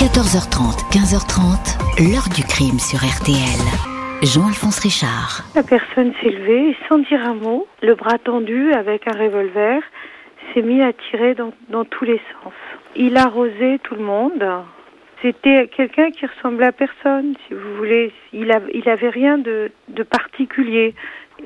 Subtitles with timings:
[0.00, 3.60] 14h30, 15h30, l'heure du crime sur RTL.
[4.22, 5.42] Jean-Alphonse Richard.
[5.54, 9.82] La personne s'est levée sans dire un mot, le bras tendu avec un revolver,
[10.54, 12.54] s'est mis à tirer dans, dans tous les sens.
[12.96, 14.42] Il arrosait tout le monde.
[15.20, 18.10] C'était quelqu'un qui ressemblait à personne, si vous voulez.
[18.32, 20.94] Il, a, il avait rien de, de particulier.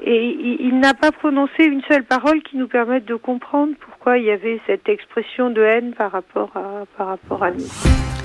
[0.05, 4.19] Et il, il n'a pas prononcé une seule parole qui nous permette de comprendre pourquoi
[4.19, 8.24] il y avait cette expression de haine par rapport à, par rapport à nous.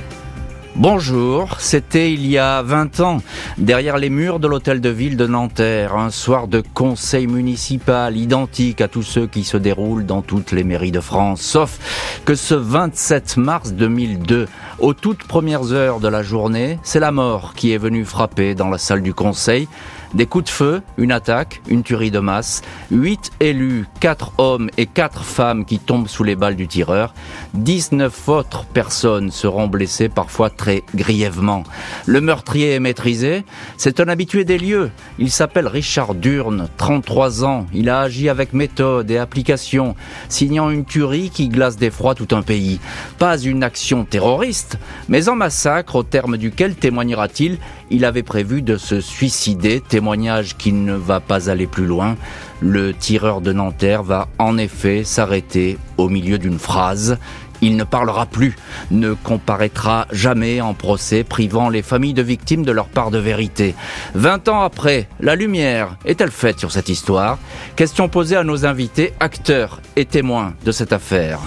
[0.79, 3.21] Bonjour, c'était il y a 20 ans,
[3.57, 8.79] derrière les murs de l'hôtel de ville de Nanterre, un soir de conseil municipal identique
[8.79, 12.55] à tous ceux qui se déroulent dans toutes les mairies de France, sauf que ce
[12.55, 14.47] 27 mars 2002,
[14.79, 18.69] aux toutes premières heures de la journée, c'est la mort qui est venue frapper dans
[18.69, 19.67] la salle du conseil,
[20.13, 24.85] des coups de feu, une attaque, une tuerie de masse, huit élus, quatre hommes et
[24.85, 27.13] quatre femmes qui tombent sous les balles du tireur,
[27.53, 31.63] 19 autres personnes seront blessées parfois très grièvement.
[32.05, 33.45] Le meurtrier est maîtrisé,
[33.77, 38.53] c'est un habitué des lieux, il s'appelle Richard Durne, 33 ans, il a agi avec
[38.53, 39.95] méthode et application,
[40.27, 42.79] signant une tuerie qui glace d'effroi tout un pays.
[43.17, 47.57] Pas une action terroriste, mais un massacre au terme duquel témoignera-t-il,
[47.91, 52.15] il avait prévu de se suicider, témoignage qui ne va pas aller plus loin.
[52.61, 57.17] Le tireur de Nanterre va en effet s'arrêter au milieu d'une phrase.
[57.61, 58.55] Il ne parlera plus,
[58.89, 63.75] ne comparaîtra jamais en procès, privant les familles de victimes de leur part de vérité.
[64.15, 67.37] Vingt ans après, la lumière est-elle faite sur cette histoire?
[67.75, 71.39] Question posée à nos invités, acteurs et témoins de cette affaire.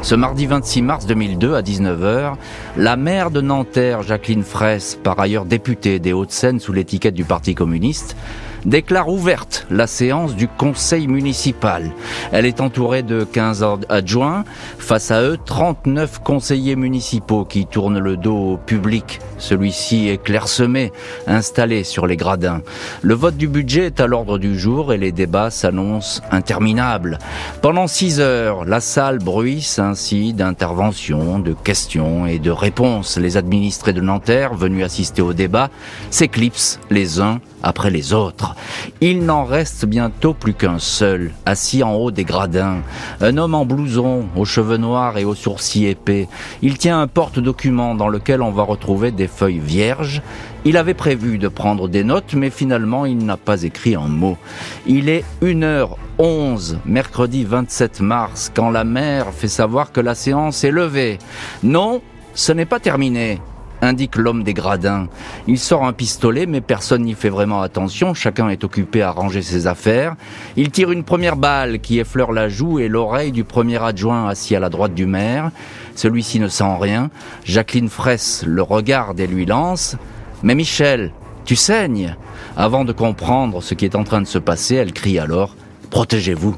[0.00, 2.34] Ce mardi 26 mars 2002 à 19h,
[2.76, 7.54] la maire de Nanterre, Jacqueline Fraisse, par ailleurs députée des Hauts-de-Seine sous l'étiquette du Parti
[7.54, 8.16] communiste,
[8.64, 11.90] déclare ouverte la séance du conseil municipal.
[12.32, 14.44] Elle est entourée de 15 adjoints,
[14.78, 19.20] face à eux 39 conseillers municipaux qui tournent le dos au public.
[19.38, 20.92] Celui-ci est clairsemé,
[21.26, 22.60] installé sur les gradins.
[23.02, 27.18] Le vote du budget est à l'ordre du jour et les débats s'annoncent interminables.
[27.62, 33.16] Pendant six heures, la salle bruisse ainsi d'interventions, de questions et de réponses.
[33.18, 35.70] Les administrés de Nanterre, venus assister au débat,
[36.10, 38.47] s'éclipsent les uns après les autres.
[39.00, 42.82] Il n'en reste bientôt plus qu'un seul, assis en haut des gradins.
[43.20, 46.28] Un homme en blouson, aux cheveux noirs et aux sourcils épais.
[46.62, 50.22] Il tient un porte-document dans lequel on va retrouver des feuilles vierges.
[50.64, 54.36] Il avait prévu de prendre des notes, mais finalement il n'a pas écrit un mot.
[54.86, 60.70] Il est 1h11, mercredi 27 mars, quand la mère fait savoir que la séance est
[60.70, 61.18] levée.
[61.62, 62.02] Non,
[62.34, 63.40] ce n'est pas terminé
[63.82, 65.08] indique l'homme des gradins.
[65.46, 69.42] Il sort un pistolet, mais personne n'y fait vraiment attention, chacun est occupé à ranger
[69.42, 70.16] ses affaires.
[70.56, 74.56] Il tire une première balle qui effleure la joue et l'oreille du premier adjoint assis
[74.56, 75.50] à la droite du maire.
[75.94, 77.10] Celui-ci ne sent rien.
[77.44, 79.96] Jacqueline Fraisse le regarde et lui lance.
[80.42, 81.12] Mais Michel,
[81.44, 82.16] tu saignes.
[82.56, 85.54] Avant de comprendre ce qui est en train de se passer, elle crie alors
[85.90, 86.56] Protégez-vous.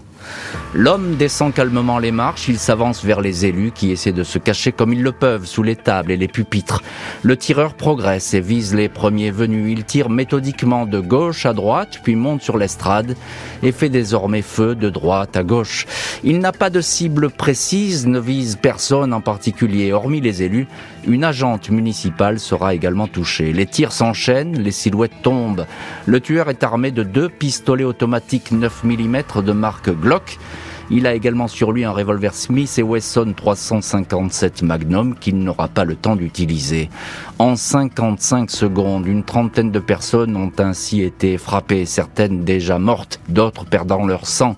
[0.72, 4.70] L'homme descend calmement les marches, il s'avance vers les élus qui essaient de se cacher
[4.70, 6.82] comme ils le peuvent sous les tables et les pupitres.
[7.22, 9.72] Le tireur progresse et vise les premiers venus.
[9.76, 13.16] Il tire méthodiquement de gauche à droite, puis monte sur l'estrade
[13.62, 15.86] et fait désormais feu de droite à gauche.
[16.22, 20.68] Il n'a pas de cible précise, ne vise personne en particulier, hormis les élus.
[21.06, 23.52] Une agente municipale sera également touchée.
[23.52, 25.66] Les tirs s'enchaînent, les silhouettes tombent.
[26.06, 30.38] Le tueur est armé de deux pistolets automatiques 9 mm de marque Glock.
[30.92, 35.84] Il a également sur lui un revolver Smith et Wesson 357 Magnum qu'il n'aura pas
[35.84, 36.90] le temps d'utiliser.
[37.38, 43.64] En 55 secondes, une trentaine de personnes ont ainsi été frappées, certaines déjà mortes, d'autres
[43.64, 44.56] perdant leur sang.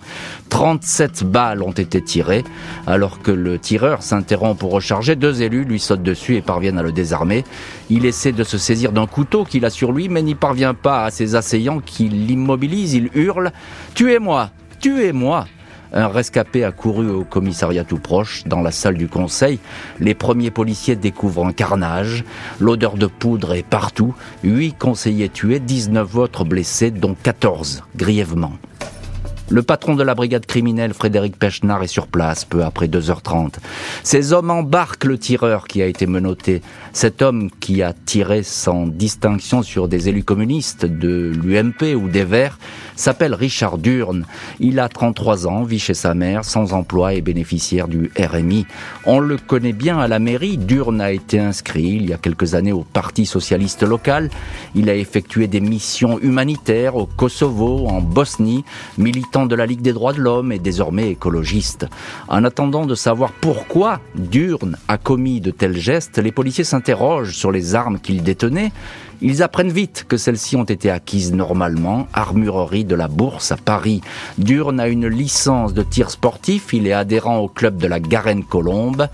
[0.49, 2.45] 37 balles ont été tirées.
[2.87, 6.83] Alors que le tireur s'interrompt pour recharger, deux élus lui sautent dessus et parviennent à
[6.83, 7.45] le désarmer.
[7.91, 11.05] Il essaie de se saisir d'un couteau qu'il a sur lui, mais n'y parvient pas
[11.05, 12.95] à ses assaillants qui l'immobilisent.
[12.95, 13.53] Il hurle
[13.95, 14.51] «Tuez-moi
[14.81, 15.47] Tuez-moi!»
[15.95, 19.59] Un rescapé a couru au commissariat tout proche, dans la salle du conseil.
[20.01, 22.25] Les premiers policiers découvrent un carnage.
[22.61, 24.15] L'odeur de poudre est partout.
[24.43, 28.53] Huit conseillers tués, 19 autres blessés, dont 14 grièvement.
[29.53, 33.57] Le patron de la brigade criminelle, Frédéric Pechnard, est sur place peu après 2h30.
[34.03, 36.63] Ces hommes embarquent le tireur qui a été menotté.
[36.95, 42.25] Cet homme qui a tiré sans distinction sur des élus communistes de l'UMP ou des
[42.25, 42.59] Verts
[42.97, 44.27] s'appelle Richard Durne.
[44.61, 48.67] Il a 33 ans, vit chez sa mère, sans emploi et bénéficiaire du RMI.
[49.07, 50.59] On le connaît bien à la mairie.
[50.59, 54.31] Durne a été inscrit il y a quelques années au Parti socialiste local.
[54.75, 58.65] Il a effectué des missions humanitaires au Kosovo, en Bosnie,
[58.99, 61.87] militant de la Ligue des droits de l'homme et désormais écologiste.
[62.29, 67.53] En attendant de savoir pourquoi Durne a commis de tels gestes, les policiers s'interrogent sur
[67.53, 68.73] les armes qu'il détenait.
[69.25, 74.01] Ils apprennent vite que celles-ci ont été acquises normalement, armurerie de la Bourse à Paris.
[74.37, 79.07] Durne a une licence de tir sportif, il est adhérent au club de la Garenne-Colombe.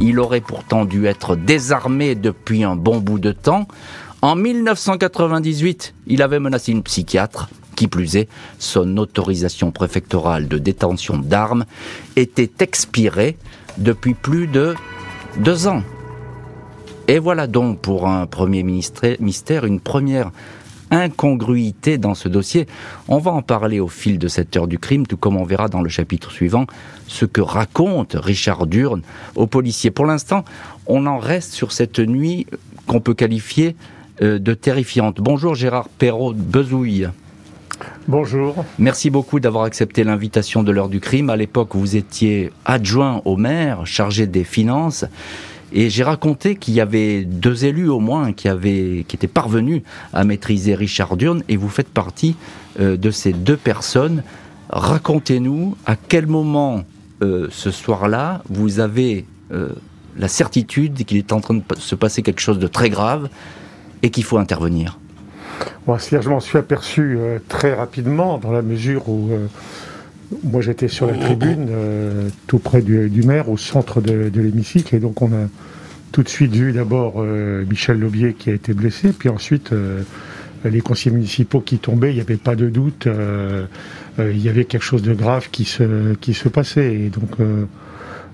[0.00, 3.68] Il aurait pourtant dû être désarmé depuis un bon bout de temps.
[4.20, 7.48] En 1998, il avait menacé une psychiatre.
[7.76, 11.64] Qui plus est, son autorisation préfectorale de détention d'armes
[12.16, 13.36] était expirée
[13.78, 14.74] depuis plus de
[15.38, 15.82] deux ans.
[17.12, 20.30] Et voilà donc pour un premier mystère une première
[20.90, 22.66] incongruité dans ce dossier.
[23.06, 25.68] On va en parler au fil de cette heure du crime, tout comme on verra
[25.68, 26.64] dans le chapitre suivant
[27.08, 29.02] ce que raconte Richard Durne
[29.34, 29.90] aux policiers.
[29.90, 30.46] Pour l'instant,
[30.86, 32.46] on en reste sur cette nuit
[32.86, 33.76] qu'on peut qualifier
[34.22, 35.20] euh, de terrifiante.
[35.20, 37.08] Bonjour Gérard Perrault Bezouille.
[38.08, 38.64] Bonjour.
[38.78, 41.28] Merci beaucoup d'avoir accepté l'invitation de l'heure du crime.
[41.28, 45.04] À l'époque, vous étiez adjoint au maire, chargé des finances.
[45.72, 49.82] Et j'ai raconté qu'il y avait deux élus au moins qui, avaient, qui étaient parvenus
[50.12, 52.36] à maîtriser Richard Durne et vous faites partie
[52.78, 54.22] euh, de ces deux personnes.
[54.68, 56.82] Racontez-nous à quel moment
[57.22, 59.26] euh, ce soir-là vous avez
[60.16, 63.28] la certitude qu'il est en train de se passer quelque chose de très grave
[64.02, 64.98] et qu'il faut intervenir
[65.86, 69.46] Moi, je m'en suis aperçu euh, très rapidement dans la mesure où euh,
[70.44, 74.98] moi j'étais sur la tribune euh, tout près du, maire, au centre de, l'hémicycle, et
[74.98, 75.48] donc on a
[76.12, 79.70] tout de suite vu d'abord Michel Lobier qui a été blessé, puis ensuite
[80.62, 83.08] les conseillers municipaux qui tombaient, il n'y avait pas de doute,
[84.18, 86.92] il y avait quelque chose de grave qui se, qui se passait.
[86.92, 87.38] Et donc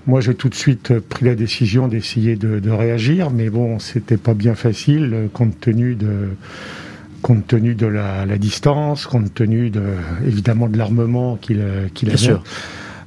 [0.09, 4.33] moi, j'ai tout de suite pris la décision d'essayer de, réagir, mais bon, c'était pas
[4.33, 6.29] bien facile euh, compte tenu de
[7.21, 9.81] compte tenu de la, distance, compte tenu de,
[10.25, 12.17] évidemment de l'armement qu'il euh, qu'il avait.
[12.17, 12.43] Sûr.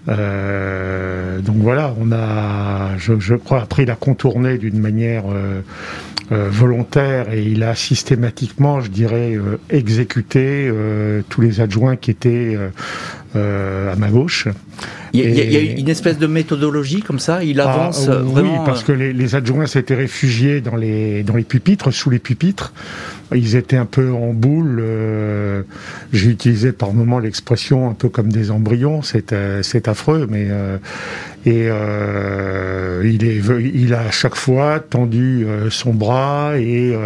[0.09, 5.25] Euh, donc voilà, on a, je, crois, après il a contourné d'une manière
[6.31, 9.38] volontaire et il a systématiquement, je dirais,
[9.70, 10.73] exécuté
[11.29, 12.59] tous les adjoints qui étaient
[13.37, 14.49] à ma gauche.
[15.12, 18.61] Il y, a, une espèce de méthodologie comme ça, il ah, avance vraiment.
[18.61, 22.19] Oui, parce que les, les adjoints s'étaient réfugiés dans les, dans les pupitres, sous les
[22.19, 22.73] pupitres.
[23.34, 24.79] Ils étaient un peu en boule.
[24.81, 25.62] Euh,
[26.12, 29.02] j'ai utilisé par moments l'expression un peu comme des embryons.
[29.02, 30.79] C'est euh, affreux, mais euh,
[31.44, 31.69] et
[33.05, 33.25] il
[33.75, 36.96] il a à chaque fois tendu son bras et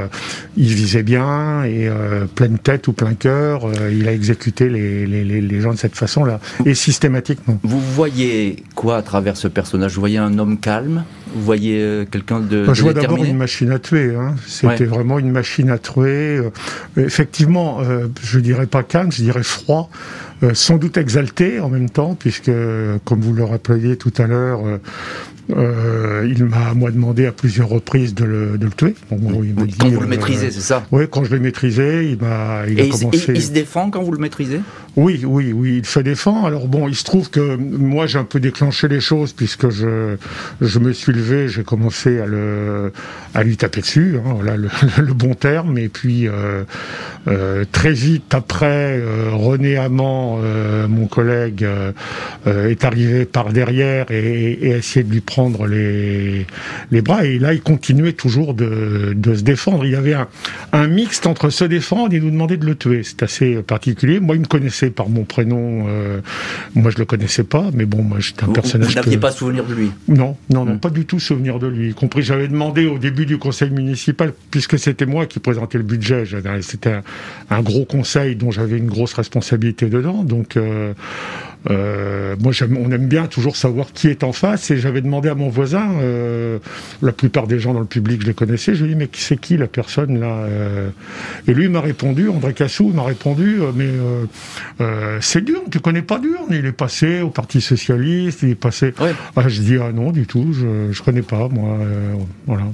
[0.59, 1.89] il visait bien et
[2.35, 3.67] pleine tête ou plein cœur.
[3.91, 7.59] il a exécuté les, gens de cette façon-là et systématiquement.
[7.63, 9.95] Vous voyez quoi à travers ce personnage?
[9.95, 11.05] Vous voyez un homme calme?
[11.37, 14.15] Vous voyez quelqu'un de, Je vois d'abord une machine à tuer.
[14.15, 14.35] Hein.
[14.47, 16.51] C'était vraiment une machine à tuer euh,
[16.97, 19.91] effectivement, euh, je dirais pas calme, je dirais froid,
[20.43, 22.51] euh, sans doute exalté en même temps, puisque,
[23.05, 24.61] comme vous le rappeliez tout à l'heure,
[25.55, 28.95] euh, il m'a moi demandé à plusieurs reprises de le, de le tuer.
[29.09, 32.81] quand vous le euh, maîtrisez, c'est ça Oui, quand je l'ai maîtrisé, il m'a il
[32.81, 33.25] a commencé.
[33.29, 34.61] Il, il se défend quand vous le maîtrisez?
[34.97, 36.47] Oui, oui, oui, il se défend.
[36.47, 40.79] Alors bon, il se trouve que moi j'ai un peu déclenché les choses puisque je
[40.79, 42.93] me suis levé, j'ai commencé à le
[43.35, 44.39] à lui taper dessus, hein,
[44.99, 45.77] le, bon terme.
[45.77, 46.65] Et puis euh,
[47.29, 50.41] euh très vite après, euh, René Amand,
[50.89, 51.67] mon collègue,
[52.47, 56.47] est arrivé par derrière et, a essayé de lui prendre les,
[57.03, 57.25] bras.
[57.25, 59.85] Et là, il continuait toujours de, de se défendre.
[59.85, 60.29] Il y avait un,
[60.73, 63.03] un, mixte entre se défendre et nous demander de le tuer.
[63.03, 64.21] C'est assez particulier.
[64.21, 65.87] Moi, il me connaissait par mon prénom.
[65.89, 66.21] Euh,
[66.75, 68.91] moi, je le connaissais pas, mais bon, moi, j'étais un personnage.
[68.91, 70.81] Vous n'aviez pas souvenir de lui Non, non, non, hmm.
[70.81, 71.91] pas du tout souvenir de lui.
[71.91, 75.85] Y compris, j'avais demandé au début du conseil municipal, puisque c'était moi qui présentais le
[75.85, 76.25] budget.
[76.63, 77.03] C'était un,
[77.51, 80.25] un, gros conseil dont j'avais une grosse responsabilité dedans.
[80.25, 80.93] Donc, euh,
[81.71, 85.35] euh, moi, on aime bien toujours savoir qui est en face, et j'avais demandé à
[85.35, 86.59] mon voisin, euh,
[87.03, 89.09] la plupart des gens dans le public, je les connaissais, je lui ai dit, mais
[89.13, 90.91] c'est qui la personne là euh?
[91.49, 93.89] Et lui m'a répondu, André Cassou m'a répondu, mais
[95.21, 98.95] c'est dur, tu connais pas dur, il est passé au Parti Socialiste, il est passé...
[99.37, 101.79] Ah, je dis, ah non, du tout, je, ne connais pas, moi,
[102.47, 102.65] voilà.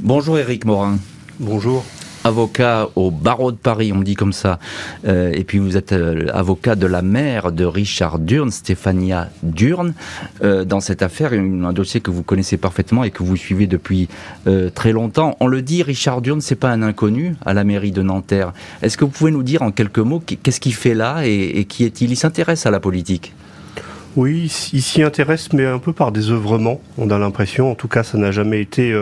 [0.00, 0.98] Bonjour Eric Morin.
[1.40, 1.84] Bonjour
[2.24, 4.58] avocat au barreau de Paris, on dit comme ça,
[5.06, 9.94] euh, et puis vous êtes euh, avocat de la mère de Richard Durne, Stéphania Durne,
[10.42, 14.08] euh, dans cette affaire, un dossier que vous connaissez parfaitement et que vous suivez depuis
[14.74, 15.36] très longtemps.
[15.40, 18.52] On le dit, Richard Durne, c'est pas un inconnu à la mairie de Nanterre.
[18.82, 21.84] Est-ce que vous pouvez nous dire en quelques mots qu'est-ce qu'il fait là et, qui
[21.84, 22.10] est-il?
[22.10, 23.32] Il s'intéresse à la politique
[24.18, 26.80] oui, il s'y intéresse, mais un peu par des œuvrements.
[26.98, 28.94] On a l'impression, en tout cas, ça n'a jamais été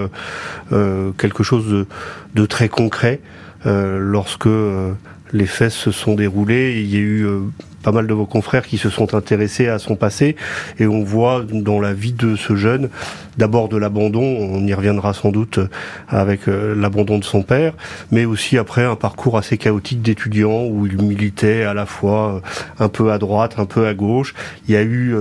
[1.18, 1.86] quelque chose
[2.34, 3.20] de, très concret.
[3.66, 4.92] Euh, lorsque euh,
[5.32, 7.40] les faits se sont déroulés, il y a eu euh,
[7.86, 10.34] pas mal de vos confrères qui se sont intéressés à son passé
[10.80, 12.88] et on voit dans la vie de ce jeune
[13.36, 15.60] d'abord de l'abandon, on y reviendra sans doute
[16.08, 17.74] avec euh, l'abandon de son père,
[18.10, 22.84] mais aussi après un parcours assez chaotique d'étudiant où il militait à la fois euh,
[22.84, 24.34] un peu à droite, un peu à gauche.
[24.68, 25.14] Il y a eu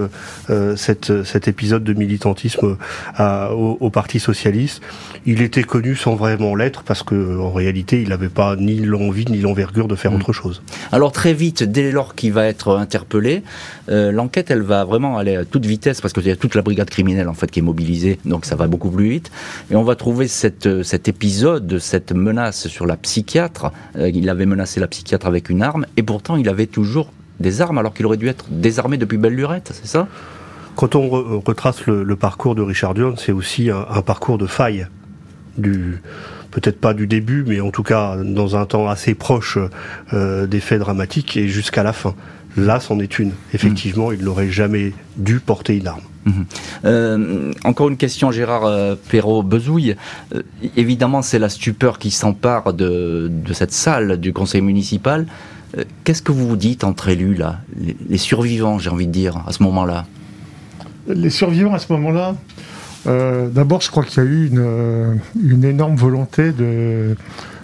[0.50, 2.78] euh, cette, cet épisode de militantisme
[3.20, 4.82] au, au, Parti socialiste.
[5.26, 9.26] Il était connu sans vraiment l'être parce que en réalité, il n'avait pas ni l'envie
[9.26, 10.16] ni l'envergure de faire mmh.
[10.16, 10.62] autre chose.
[10.92, 13.44] Alors très vite, dès lors qu'il va être interpellé,
[13.88, 17.30] l'enquête, elle va vraiment aller à toute vitesse parce qu'il y toute la brigade criminelle
[17.30, 19.32] en fait qui est mobilisée donc ça va beaucoup plus vite.
[19.72, 23.72] Et on va trouver cette, cet épisode, cette menace sur la psychiatre.
[23.98, 27.62] Euh, il avait menacé la psychiatre avec une arme, et pourtant il avait toujours des
[27.62, 30.08] armes alors qu'il aurait dû être désarmé depuis belle lurette, c'est ça?
[30.76, 31.08] Quand on
[31.40, 34.88] retrace le, parcours de Richard Durn, c'est aussi un, parcours de faille
[36.52, 39.58] peut-être pas du début, mais en tout cas dans un temps assez proche
[40.14, 42.14] euh, des faits dramatiques et jusqu'à la fin.
[42.58, 43.34] Là, c'en est une.
[43.54, 46.02] Effectivement, il n'aurait jamais dû porter une arme.
[46.26, 46.46] Mhm.
[46.86, 49.96] Euh, encore une question, Gérard euh, Perrault-Bezouille.
[50.34, 50.42] Euh,
[50.76, 55.28] évidemment, c'est la stupeur qui s'empare de, cette salle du conseil municipal.
[56.06, 57.60] Qu'est-ce que vous vous dites entre élus, là?
[58.10, 60.06] Les, survivants, j'ai envie de dire, à ce moment-là
[61.08, 62.36] Les survivants, à ce moment-là
[63.06, 64.50] D'abord, je crois qu'il y a eu
[65.44, 67.18] une énorme volonté de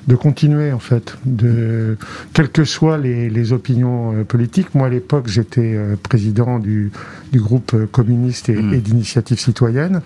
[0.07, 1.97] de continuer en fait, de
[2.33, 4.73] quelles que soient les, opinions euh, politiques.
[4.75, 6.91] Moi à l'époque j'étais euh, président du,
[7.33, 8.73] groupe euh, communiste hmm.
[8.73, 10.01] et, d'initiative citoyenne.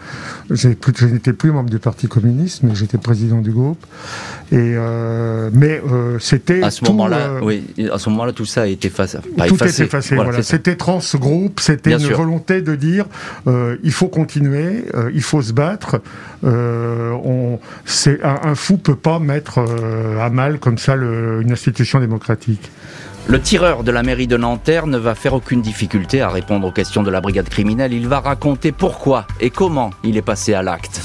[0.49, 0.69] Je
[1.05, 3.85] n'étais plus membre du Parti communiste, mais j'étais président du groupe.
[4.51, 4.75] Et
[5.53, 5.81] mais
[6.19, 9.17] c'était à ce moment-là, oui, à ce moment-là tout ça a été effacé.
[9.19, 9.83] tout effacé.
[9.83, 10.15] effacé.
[10.15, 13.05] Voilà, C'était trans groupe, c'était une volonté de dire
[13.47, 16.01] il faut continuer, il faut se battre.
[16.43, 21.99] on, c'est un, un, fou peut pas mettre euh, à mal comme ça une institution
[21.99, 22.71] démocratique.
[23.27, 26.71] Le tireur de la mairie de Nanterre ne va faire aucune difficulté à répondre aux
[26.71, 27.91] questions de la brigade criminelle.
[27.91, 31.01] Il va raconter pourquoi et comment il est passé à l'acte.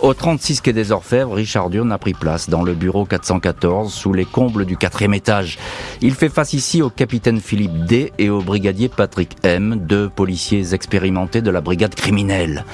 [0.00, 4.12] Au 36 quai des Orfèvres, Richard Durne a pris place dans le bureau 414 sous
[4.12, 5.58] les combles du quatrième étage.
[6.00, 10.72] Il fait face ici au capitaine Philippe D et au brigadier Patrick M, deux policiers
[10.72, 12.64] expérimentés de la brigade criminelle.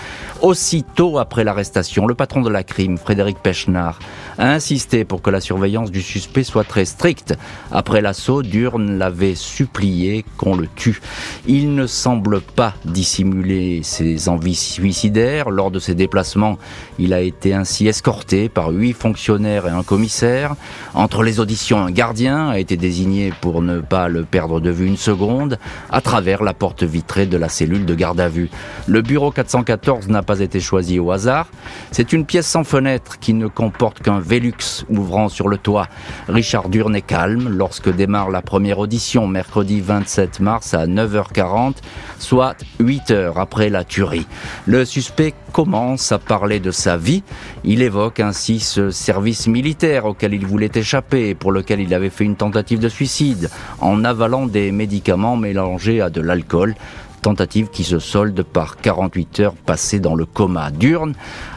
[0.43, 3.99] Aussitôt après l'arrestation, le patron de la crime, Frédéric Pechnard,
[4.37, 7.35] a insisté pour que la surveillance du suspect soit très stricte.
[7.73, 11.01] Après l'assaut, Durne l'avait supplié qu'on le tue.
[11.47, 15.49] Il ne semble pas dissimuler ses envies suicidaires.
[15.49, 16.59] Lors de ses déplacements,
[16.99, 20.55] il a été ainsi escorté par huit fonctionnaires et un commissaire.
[20.93, 24.87] Entre les auditions, un gardien a été désigné pour ne pas le perdre de vue
[24.87, 25.59] une seconde
[25.91, 28.51] à travers la porte vitrée de la cellule de garde à vue.
[28.87, 31.47] Le bureau 414 n'a pas été choisi au hasard.
[31.91, 35.89] C'est une pièce sans fenêtre qui ne comporte qu'un Velux ouvrant sur le toit.
[36.29, 41.77] Richard Durne est calme lorsque démarre la première audition mercredi 27 mars à 9h40,
[42.19, 44.27] soit 8 heures après la tuerie.
[44.67, 47.23] Le suspect commence à parler de sa vie.
[47.63, 52.25] Il évoque ainsi ce service militaire auquel il voulait échapper pour lequel il avait fait
[52.25, 53.49] une tentative de suicide
[53.81, 56.75] en avalant des médicaments mélangés à de l'alcool
[57.25, 60.71] tentative qui se solde par 48 heures passées dans le coma.
[60.71, 61.15] Durne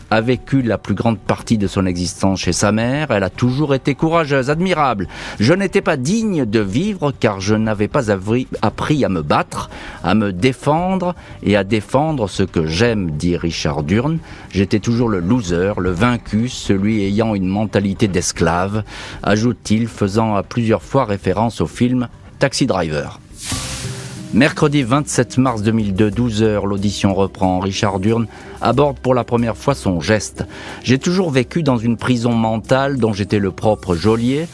[0.09, 3.11] a vécu la plus grande partie de son existence chez sa mère.
[3.11, 5.09] Elle a toujours été courageuse, admirable.
[5.41, 8.11] Je n'étais pas digne de vivre car je n'avais pas
[8.61, 9.69] appris à me battre,
[10.05, 14.19] à me défendre et à défendre ce que j'aime, dit Richard Durne.
[14.49, 18.83] J'étais toujours le loser, le vaincu, celui ayant une mentalité d'esclave,
[19.21, 22.07] ajoute-t-il, faisant à plusieurs fois référence au film
[22.39, 23.19] Taxi Driver.
[24.33, 27.59] Mercredi 27 mars 2002, 12h, l'audition reprend.
[27.59, 28.27] Richard Durne
[28.61, 30.43] aborde pour la première fois son geste.
[30.83, 34.47] J'ai toujours vécu dans une prison mentale dont j'étais le propre geôlier.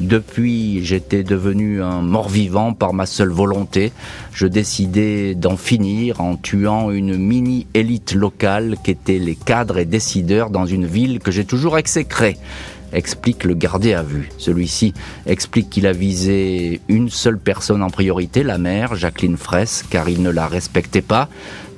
[0.00, 3.92] Depuis, j'étais devenu un mort-vivant par ma seule volonté.
[4.32, 10.66] Je décidais d'en finir en tuant une mini-élite locale qu'étaient les cadres et décideurs dans
[10.66, 12.36] une ville que j'ai toujours exécrée
[12.92, 14.30] explique le gardé à vue.
[14.38, 14.94] Celui-ci
[15.26, 20.22] explique qu'il a visé une seule personne en priorité, la mère, Jacqueline Fraisse, car il
[20.22, 21.28] ne la respectait pas.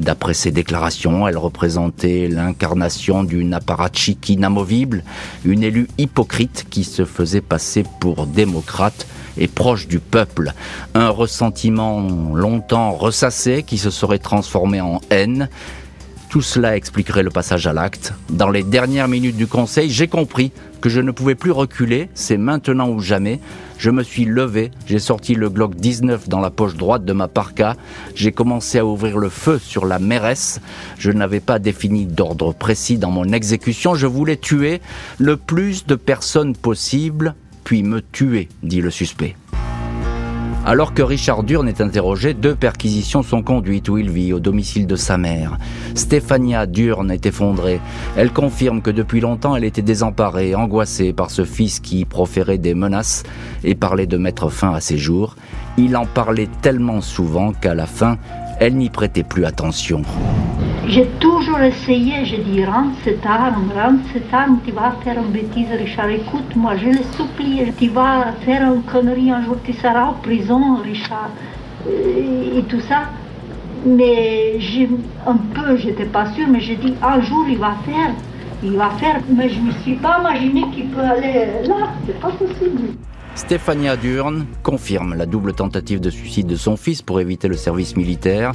[0.01, 5.05] D'après ses déclarations, elle représentait l'incarnation d'une apparatchik inamovible,
[5.45, 9.07] une élue hypocrite qui se faisait passer pour démocrate
[9.39, 10.53] et proche du peuple.
[10.95, 15.49] Un ressentiment longtemps ressassé qui se serait transformé en haine
[16.33, 18.15] tout cela expliquerait le passage à l'acte.
[18.31, 20.51] Dans les dernières minutes du conseil, j'ai compris
[20.83, 23.41] que je ne pouvais plus reculer, c'est maintenant ou jamais.
[23.79, 27.29] Je me suis levé, j'ai sorti le Glock 19 dans la poche droite de ma
[27.29, 27.77] parka,
[28.15, 30.61] j'ai commencé à ouvrir le feu sur la mairesse.
[30.99, 34.83] Je n'avais pas défini d'ordre précis dans mon exécution, je voulais tuer
[35.19, 37.35] le plus de personnes possible,
[37.65, 39.37] puis me tuer, dit le suspect.
[40.65, 44.87] Alors que Richard Durne est interrogé, deux perquisitions sont conduites où il vit, au domicile
[44.87, 45.59] de sa mère.
[45.97, 47.81] Stéphania Durne est effondrée.
[48.17, 52.75] Elle confirme que depuis longtemps elle était désemparée, angoissée par ce fils qui proférait des
[52.75, 53.25] menaces
[53.65, 55.35] et parlait de mettre fin à ses jours.
[55.79, 58.19] Il en parlait tellement souvent qu'à la fin,
[58.61, 60.03] elle n'y prêtait plus attention.
[60.89, 65.31] J'ai toujours essayé, je dis, rends cette arme, rends cette arme, tu vas faire une
[65.31, 70.07] bêtise, Richard, écoute-moi, je le supplie, tu vas faire une connerie, un jour tu seras
[70.07, 71.31] en prison, Richard,
[71.89, 73.03] et, tout ça.
[73.87, 74.59] Mais
[75.27, 78.11] un peu, j'étais pas sûre, mais j'ai dit, un jour il va faire,
[78.63, 82.31] il va faire, mais je me suis pas imaginé qu'il peut aller là, c'est pas
[82.31, 82.95] possible.
[83.35, 87.97] Stéphania Durne confirme la double tentative de suicide de son fils pour éviter le service
[87.97, 88.53] militaire.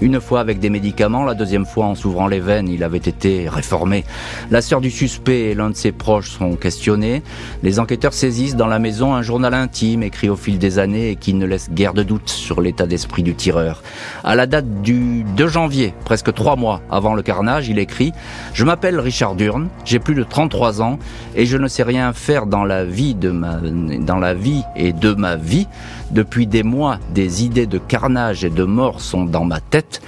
[0.00, 3.48] Une fois avec des médicaments, la deuxième fois en s'ouvrant les veines, il avait été
[3.48, 4.04] réformé.
[4.50, 7.22] La sœur du suspect et l'un de ses proches sont questionnés.
[7.64, 11.16] Les enquêteurs saisissent dans la maison un journal intime écrit au fil des années et
[11.16, 13.82] qui ne laisse guère de doute sur l'état d'esprit du tireur.
[14.22, 18.12] À la date du 2 janvier, presque trois mois avant le carnage, il écrit
[18.54, 20.98] «Je m'appelle Richard Durne, j'ai plus de 33 ans
[21.34, 23.58] et je ne sais rien faire dans la vie de ma...
[23.60, 25.66] Dans la vie et de ma vie.
[26.10, 30.02] Depuis des mois, des idées de carnage et de mort sont dans ma tête.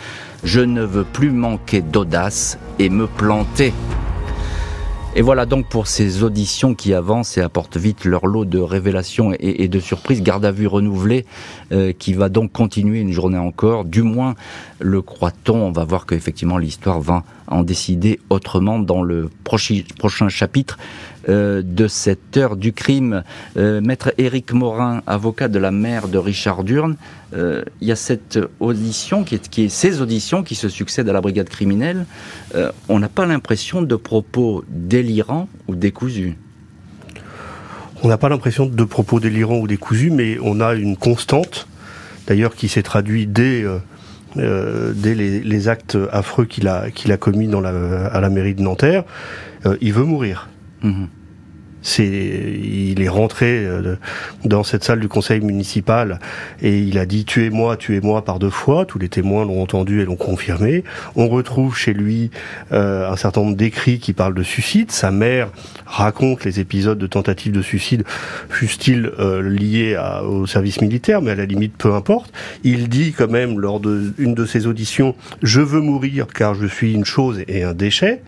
[0.45, 3.73] Je ne veux plus manquer d'audace et me planter.
[5.15, 9.35] Et voilà donc pour ces auditions qui avancent et apportent vite leur lot de révélations
[9.39, 10.23] et, de surprises.
[10.23, 11.27] Garde à vue renouvelée
[11.71, 13.85] euh, qui va donc continuer une journée encore.
[13.85, 14.35] Du moins
[14.81, 15.57] le croit-on.
[15.57, 20.79] On va voir qu'effectivement l'histoire va en décider autrement dans le prochain chapitre
[21.29, 23.23] euh, de cette heure du crime.
[23.57, 26.97] Euh, maître Éric Morin, avocat de la mère de Richard Durne,
[27.35, 31.21] euh, il y a cette audition, qui est, ces auditions qui se succèdent à la
[31.21, 32.07] brigade criminelle.
[32.89, 36.37] on n'a pas l'impression de propos délirants ou décousus.
[38.03, 41.69] On n'a pas l'impression de propos délirants ou décousus, mais on a une constante,
[42.27, 43.65] d'ailleurs qui s'est traduite dès...
[44.35, 49.05] les, actes affreux qu'il a, commis à la mairie de Nanterre,
[49.81, 50.49] il veut mourir.
[51.83, 53.97] C'est, il est rentré euh,
[54.45, 56.21] dans cette salle du conseil municipal
[56.63, 58.87] et il a dit tuez-moi, tuez-moi par deux fois.
[58.87, 60.85] Tous les témoins l'ont entendu et l'ont confirmé.
[61.17, 62.31] On retrouve chez lui
[62.71, 64.93] euh, un certain nombre d'écrits qui parlent de suicide.
[64.93, 65.51] Sa mère
[65.85, 68.05] raconte les épisodes de tentatives de suicide,
[68.49, 72.33] fussent-ils euh, liés au service militaire, mais à la limite peu importe.
[72.63, 76.95] Il dit quand même lors d'une de ses auditions je veux mourir car je suis
[76.95, 78.23] une chose et un déchet.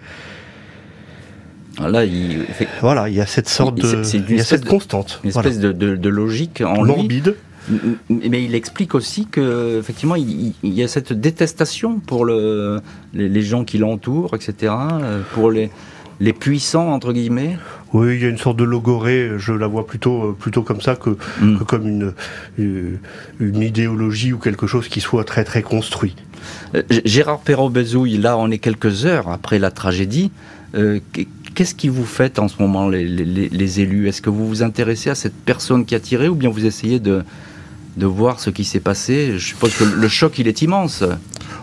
[1.81, 2.47] Là, il,
[2.81, 5.73] voilà, il y a cette sorte de, il y a cette constante, une espèce de,
[5.73, 7.37] de, logique en morbide.
[8.11, 12.81] Mais il explique aussi que effectivement il, y a cette détestation pour le,
[13.15, 14.75] les, gens qui l'entourent, etc.
[15.33, 15.71] Pour les,
[16.21, 17.57] les puissants entre guillemets.
[17.93, 19.33] Oui, il y a une sorte de logorée.
[19.39, 21.59] Je la vois plutôt plutôt comme ça que, mm.
[21.59, 22.13] que comme une,
[22.59, 26.17] une, idéologie ou quelque chose qui soit très très construit.
[26.75, 30.31] Euh, Gérard Perrault-Bezouille, là, on est quelques heures après la tragédie.
[30.75, 30.99] Euh,
[31.55, 34.09] Qu'est-ce qui vous fait en ce moment, les, élus?
[34.09, 36.99] Est-ce que vous vous intéressez à cette personne qui a tiré ou bien vous essayez
[36.99, 37.23] de,
[37.97, 41.05] de voir ce qui s'est passé Je suppose que le choc, il est immense.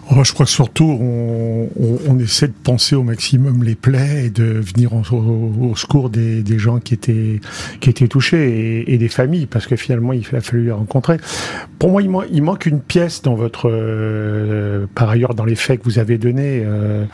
[0.10, 4.44] Oh, je crois que surtout, on, essaie de penser au maximum les plaies et de
[4.44, 7.40] venir au, secours des, gens qui étaient,
[7.80, 11.18] qui étaient touchés et, des familles, parce que finalement, il a fallu les rencontrer.
[11.80, 15.86] Pour moi, il, manque une pièce dans votre, euh, par ailleurs, dans les faits que
[15.86, 16.62] vous avez donnés.
[16.66, 17.06] Euh,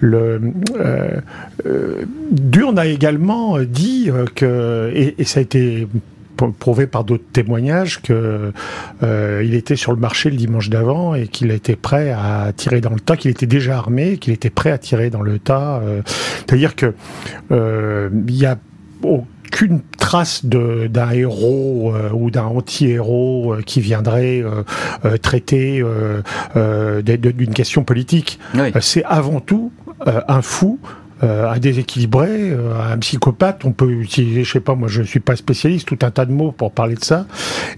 [0.00, 0.40] le,
[0.76, 5.88] euh, Durne a également dit que, et ça a été
[6.36, 8.52] prouvé par d'autres témoignages que
[9.02, 12.80] euh, il était sur le marché le dimanche d'avant et qu'il était prêt à tirer
[12.80, 15.80] dans le tas, qu'il était déjà armé, qu'il était prêt à tirer dans le tas.
[15.82, 16.94] Euh, c'est-à-dire que
[17.50, 18.58] euh, il y a
[19.02, 24.42] aucune trace d'un héros ou d'un anti-héros qui viendrait
[25.22, 25.84] traiter
[26.54, 28.38] d'une question politique.
[28.80, 29.72] C'est avant tout
[30.06, 30.78] un fou
[31.24, 33.64] euh, un déséquilibré, euh, un psychopathe.
[33.64, 36.26] On peut utiliser, je sais pas, moi je ne suis pas spécialiste, tout un tas
[36.26, 37.26] de mots pour parler de ça.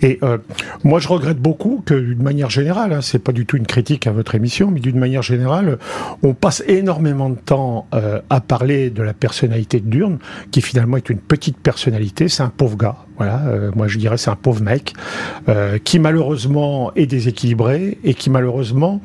[0.03, 0.39] Et euh,
[0.83, 4.07] moi je regrette beaucoup que d'une manière générale, hein, c'est pas du tout une critique
[4.07, 5.79] à votre émission, mais d'une manière générale,
[6.23, 10.19] on passe énormément de temps à parler de la personnalité de Durne,
[10.51, 12.97] qui finalement est une petite personnalité, c'est un pauvre gars.
[13.17, 13.43] Voilà,
[13.75, 14.93] moi je dirais c'est un pauvre mec
[15.85, 19.01] qui malheureusement est déséquilibré et qui malheureusement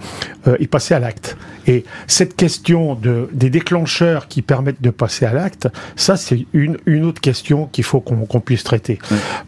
[0.46, 1.38] est passé à l'acte.
[1.68, 5.67] Et cette question de, des déclencheurs qui permettent de passer à l'acte,
[5.98, 8.98] ça c'est une, une autre question qu'il faut qu'on puisse traiter.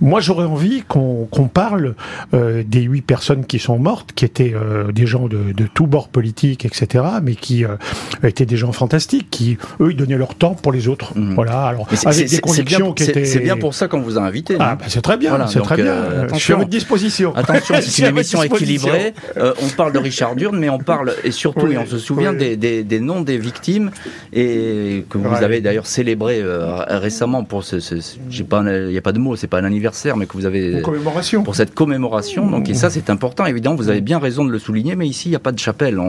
[0.01, 1.95] Moi j'aurais envie qu'on parle
[2.33, 5.87] euh, des huit personnes qui sont mortes, qui étaient euh, des gens de, de tous
[5.87, 7.77] bords politiques, etc., mais qui euh,
[8.23, 11.17] étaient des gens fantastiques, qui eux ils donnaient leur temps pour les autres.
[11.17, 11.35] Mhm.
[11.35, 13.23] Voilà, alors avec des convictions qui étaient.
[13.23, 14.57] C'est bien pour ça qu'on vous a invité.
[14.59, 16.27] Ah bah, c'est très bien, c'est très bien.
[16.33, 17.33] je suis à votre disposition.
[17.35, 19.13] Attention, c'est une émission équilibrée.
[19.37, 22.57] on parle de Richard Durne, mais on parle et surtout et on se souvient des,
[22.57, 23.91] des, des, noms des victimes
[24.31, 24.62] et
[25.09, 26.43] que vous avez d'ailleurs célébré
[26.87, 27.95] récemment pour ce, ce
[28.29, 30.45] j'ai pas, il n'y a pas de mots, c'est pas un anniversaire, mais que vous
[30.45, 31.43] avez commémoration.
[31.43, 32.49] pour cette commémoration.
[32.49, 35.29] Donc et ça c'est important, évidemment, vous avez bien raison de le souligner, mais ici
[35.29, 36.03] il n'y a pas de chapelle, on,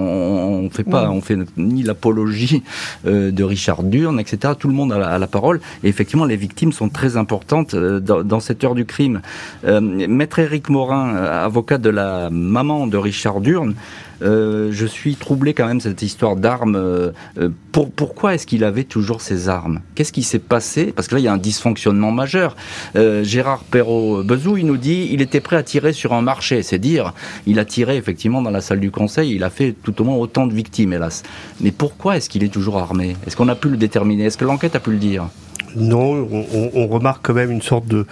[0.64, 2.62] on fait pas, on fait ni l'apologie
[3.06, 4.54] euh, de Richard Durne, etc.
[4.58, 5.60] Tout le monde a la, parole.
[5.82, 9.20] Et effectivement, les victimes sont très importantes euh, dans, dans, cette heure du crime.
[9.64, 13.74] Euh, Maître Éric Morin, avocat de la maman de Richard Durne,
[14.22, 16.76] euh, je suis troublé quand même cette histoire d'armes.
[16.76, 19.80] Euh, euh, pour, pourquoi est-ce qu'il avait toujours ces armes?
[19.94, 20.92] Qu'est-ce qui s'est passé?
[20.94, 22.56] Parce que là, il y a un dysfonctionnement majeur.
[22.94, 26.62] Gérard Perrault-Bezou, il nous dit il était prêt à tirer sur un marché.
[26.62, 27.12] C'est dire,
[27.46, 29.34] il a tiré effectivement dans la salle du conseil.
[29.34, 31.22] Il a fait tout au moins autant de victimes, hélas.
[31.60, 33.16] Mais pourquoi est-ce qu'il est toujours armé?
[33.26, 34.24] Est-ce qu'on a pu le déterminer?
[34.26, 35.28] Est-ce que l'enquête a pu le dire?
[35.76, 36.28] Non,
[36.74, 38.06] on, remarque quand même une sorte de,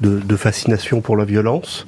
[0.00, 1.86] de fascination pour la violence.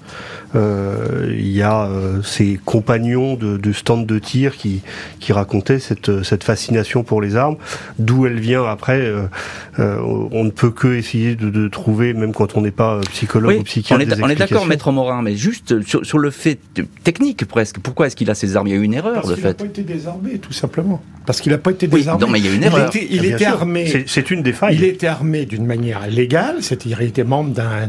[0.54, 4.82] Euh, il y a euh, ses compagnons de, de, stand de tir qui,
[5.18, 7.56] qui racontaient cette, cette fascination pour les armes.
[7.98, 9.98] D'où elle vient après, euh,
[10.30, 13.62] on ne peut que essayer de, de trouver, même quand on n'est pas psychologue ou
[13.62, 14.04] psychiatre.
[14.22, 16.58] On est, d'accord, maître Morin, mais juste sur, sur le fait
[17.02, 17.78] technique presque.
[17.78, 18.66] Pourquoi est-ce qu'il a ces armes?
[18.66, 19.40] Il y a eu une erreur, de fait.
[19.40, 21.02] Il n'a pas été désarmé, tout simplement.
[21.24, 22.20] Parce qu'il n'a pas été désarmé.
[22.20, 22.90] non, mais il y a une erreur.
[22.94, 24.04] Il était, armé.
[24.06, 24.76] C'est une des failles.
[24.76, 27.86] Il était armé d'une manière légale, c'est-à-dire il était membre d'un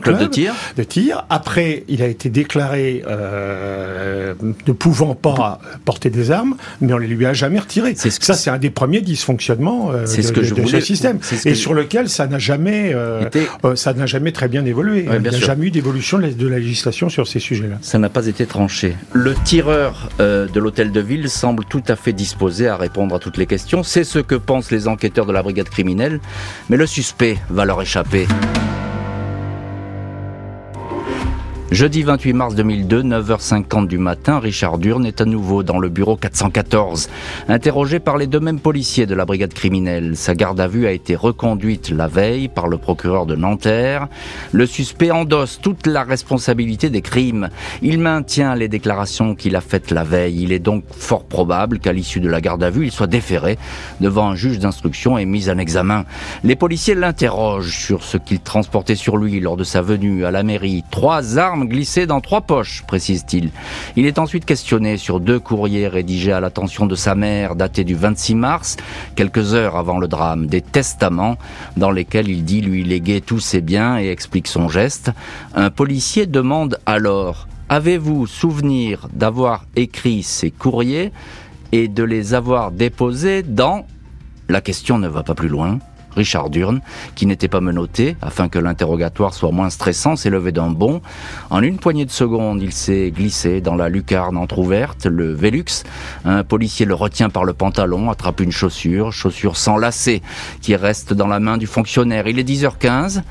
[0.00, 0.54] club, de tir.
[0.76, 1.24] De tir.
[1.30, 4.34] Après, il a été déclaré euh,
[4.66, 7.94] ne pouvant pas porter des armes, mais on ne lui a jamais retiré.
[7.94, 11.74] Ça, c'est un des premiers dysfonctionnements euh, de, ce, que je ce système, et sur
[11.74, 13.28] lequel ça n'a jamais, euh,
[13.64, 15.06] euh, ça n'a jamais très bien évolué.
[15.10, 17.76] il n'y a jamais eu d'évolution de la législation sur ces sujets-là.
[17.82, 18.96] Ça n'a pas été tranché.
[19.12, 23.36] Le tireur de l'hôtel de ville semble tout à fait disposé à répondre à toutes
[23.36, 23.82] les questions.
[23.82, 26.20] C'est ce que pensent les enquêteurs de la brigade criminelle,
[26.68, 28.26] mais le suspect va leur échapper.
[31.74, 36.14] Jeudi 28 mars 2002, 9h50 du matin, Richard Durne est à nouveau dans le bureau
[36.16, 37.08] 414.
[37.48, 40.92] Interrogé par les deux mêmes policiers de la brigade criminelle, sa garde à vue a
[40.92, 44.06] été reconduite la veille par le procureur de Nanterre.
[44.52, 47.48] Le suspect endosse toute la responsabilité des crimes.
[47.82, 50.44] Il maintient les déclarations qu'il a faites la veille.
[50.44, 53.58] Il est donc fort probable qu'à l'issue de la garde à vue, il soit déféré
[54.00, 56.04] devant un juge d'instruction et mis en examen.
[56.44, 60.44] Les policiers l'interrogent sur ce qu'il transportait sur lui lors de sa venue à la
[60.44, 60.84] mairie.
[60.92, 63.50] Trois armes glissé dans trois poches, précise-t-il.
[63.96, 67.94] Il est ensuite questionné sur deux courriers rédigés à l'attention de sa mère, datés du
[67.94, 68.76] 26 mars,
[69.16, 71.36] quelques heures avant le drame, des testaments
[71.76, 75.10] dans lesquels il dit lui léguer tous ses biens et explique son geste.
[75.54, 81.12] Un policier demande alors Avez-vous souvenir d'avoir écrit ces courriers
[81.72, 83.86] et de les avoir déposés dans...
[84.48, 85.78] La question ne va pas plus loin.
[86.16, 86.80] Richard Durne,
[87.14, 91.00] qui n'était pas menotté, afin que l'interrogatoire soit moins stressant, s'est levé d'un bond.
[91.50, 95.84] En une poignée de secondes, il s'est glissé dans la lucarne entr'ouverte, le Velux.
[96.24, 100.22] Un policier le retient par le pantalon, attrape une chaussure, chaussure sans lacet,
[100.60, 102.26] qui reste dans la main du fonctionnaire.
[102.26, 103.22] Il est 10h15.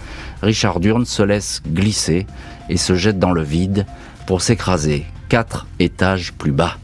[0.41, 2.28] Richard Durne se laisse glisser
[2.69, 3.86] et se jette dans le vide
[4.26, 6.78] pour s'écraser quatre étages plus bas.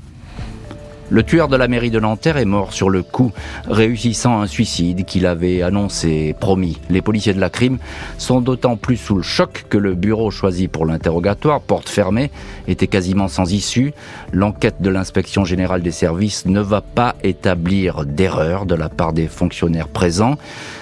[1.12, 3.32] Le tueur de la mairie de Nanterre est mort sur le coup,
[3.68, 6.78] réussissant un suicide qu'il avait annoncé, promis.
[6.92, 7.80] Les policiers de la crime
[8.20, 12.30] sont d'autant plus sous le choc que le bureau choisi pour l'interrogatoire, porte fermée,
[12.68, 13.92] était quasiment sans issue.
[14.32, 19.28] L'enquête de l'inspection générale des services ne va pas établir d'erreur de la part des
[19.28, 20.38] fonctionnaires présents.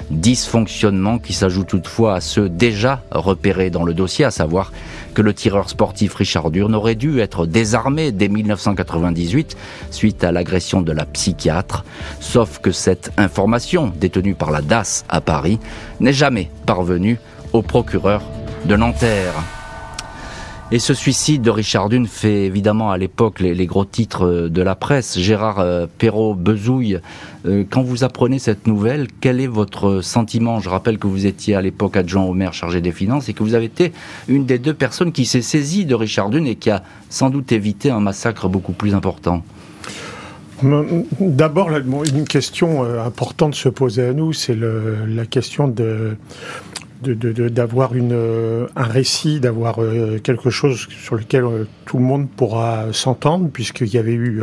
[0.09, 4.71] Dysfonctionnement qui s'ajoute toutefois à ceux déjà repérés dans le dossier, à savoir
[5.13, 9.57] que le tireur sportif Richard Durne aurait dû être désarmé dès 1998
[9.91, 11.83] suite à l'agression de la psychiatre,
[12.19, 15.59] sauf que cette information, détenue par la DAS à Paris,
[15.99, 17.19] n'est jamais parvenue
[17.51, 18.21] au procureur
[18.65, 19.56] de Nanterre.
[20.69, 24.75] Et ce suicide de Richard Dune fait évidemment à l'époque les, gros titres de la
[24.75, 25.17] presse.
[25.17, 26.99] Gérard euh, Perrault-Bezouille,
[27.45, 30.59] euh, quand vous apprenez cette nouvelle, quel est votre sentiment?
[30.59, 33.43] Je rappelle que vous étiez à l'époque adjoint au maire chargé des finances et que
[33.43, 33.93] vous avez été
[34.27, 37.53] une des deux personnes qui s'est saisie de Richard Dune et qui a sans doute
[37.53, 39.43] évité un massacre beaucoup plus important.
[41.21, 46.17] D'abord, une question euh, importante se posait à nous, c'est la question de
[47.01, 49.79] d'avoir une un récit, d'avoir
[50.23, 51.45] quelque chose sur lequel
[51.85, 54.41] tout le monde pourra s'entendre, puisqu'il y avait eu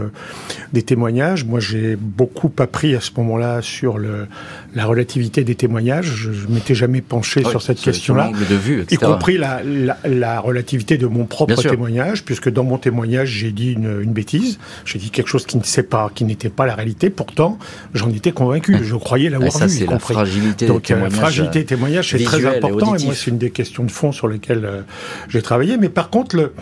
[0.72, 1.44] des témoignages.
[1.44, 4.26] Moi, j'ai beaucoup appris à ce moment-là sur le,
[4.74, 6.06] la relativité des témoignages.
[6.06, 8.30] Je, je m'étais jamais penché sur cette question-là,
[8.90, 13.52] y compris la, la, la, relativité de mon propre témoignage, puisque dans mon témoignage, j'ai
[13.52, 14.58] dit une, une bêtise.
[14.84, 17.10] J'ai dit quelque chose qui ne sait pas, qui n'était pas la réalité.
[17.10, 17.58] Pourtant,
[17.94, 18.78] j'en étais convaincu.
[18.82, 19.78] Je croyais l'avoir ça, vu.
[19.78, 21.18] c'est la fragilité Donc, des témoignages.
[21.18, 22.96] fragilité des témoignages, c'est très important.
[22.96, 24.82] Et, et moi, c'est une des questions de fond sur lesquelles euh,
[25.28, 25.76] j'ai travaillé.
[25.76, 26.52] Mais par contre, le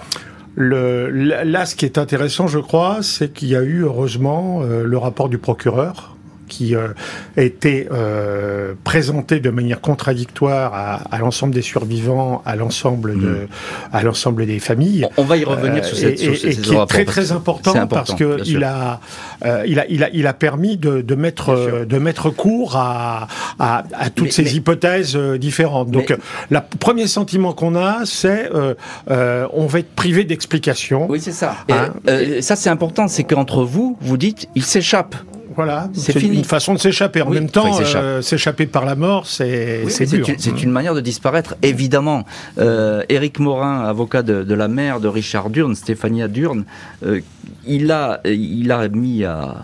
[0.54, 4.84] le, là, ce qui est intéressant, je crois, c'est qu'il y a eu heureusement euh,
[4.84, 6.14] le rapport du procureur
[6.52, 6.88] qui euh,
[7.36, 13.48] était euh, présenté de manière contradictoire à, à l'ensemble des survivants, à l'ensemble de, mm.
[13.92, 15.06] à l'ensemble des familles.
[15.16, 17.96] On va y revenir sur cette et, sur et, qui est très très important, important
[17.96, 19.00] parce que il a,
[19.46, 23.28] euh, il a, il a, il a permis de, de mettre, de mettre court à,
[23.58, 25.90] à, à toutes Mais- ces mais- hypothèses euh, différentes.
[25.90, 26.14] Donc,
[26.50, 28.74] le premier sentiment qu'on a, c'est euh,
[29.10, 31.06] euh, on va être privé d'explications.
[31.08, 31.56] Oui, c'est ça.
[31.68, 35.14] Et, Hein euh, ça, c'est important, c'est qu'entre vous, vous dites, il s'échappe.
[35.54, 37.22] Voilà, C'est une façon de s'échapper.
[37.22, 40.28] En Oui, même temps, euh, s'échapper par la mort, c'est dur.
[40.28, 42.24] une, c'est une manière de disparaître, évidemment.
[42.58, 46.64] Euh, Éric Morin, avocat de, de la mère de Richard Durne, Stéphania Durne,
[47.04, 47.20] euh,
[47.66, 49.56] il a, il a mis à,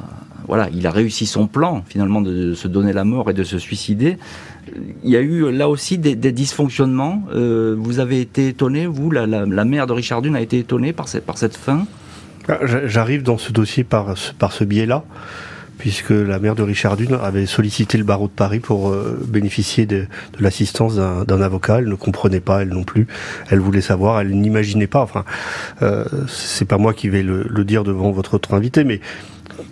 [0.47, 3.59] voilà, il a réussi son plan finalement de se donner la mort et de se
[3.59, 4.19] suicider.
[5.03, 7.23] Il y a eu là aussi des, des dysfonctionnements.
[7.35, 10.59] Euh, vous avez été étonné, vous, la, la, la mère de Richard Durne a été
[10.59, 11.87] étonnée par cette, par cette fin?
[12.49, 15.05] Ah, j'a- J'arrive dans ce dossier par, ce- par ce biais-là,
[15.79, 19.87] puisque la mère de Richard Dune avait sollicité le barreau de Paris pour euh, bénéficier
[19.87, 20.07] de,
[20.39, 21.79] l'assistance d'un avocat.
[21.79, 23.07] Elle ne comprenait pas, elle non plus.
[23.51, 25.01] Elle voulait savoir, elle n'imaginait pas.
[25.01, 25.25] Enfin,
[25.83, 29.01] euh, c'est pas moi qui vais le, le dire devant votre autre invité, mais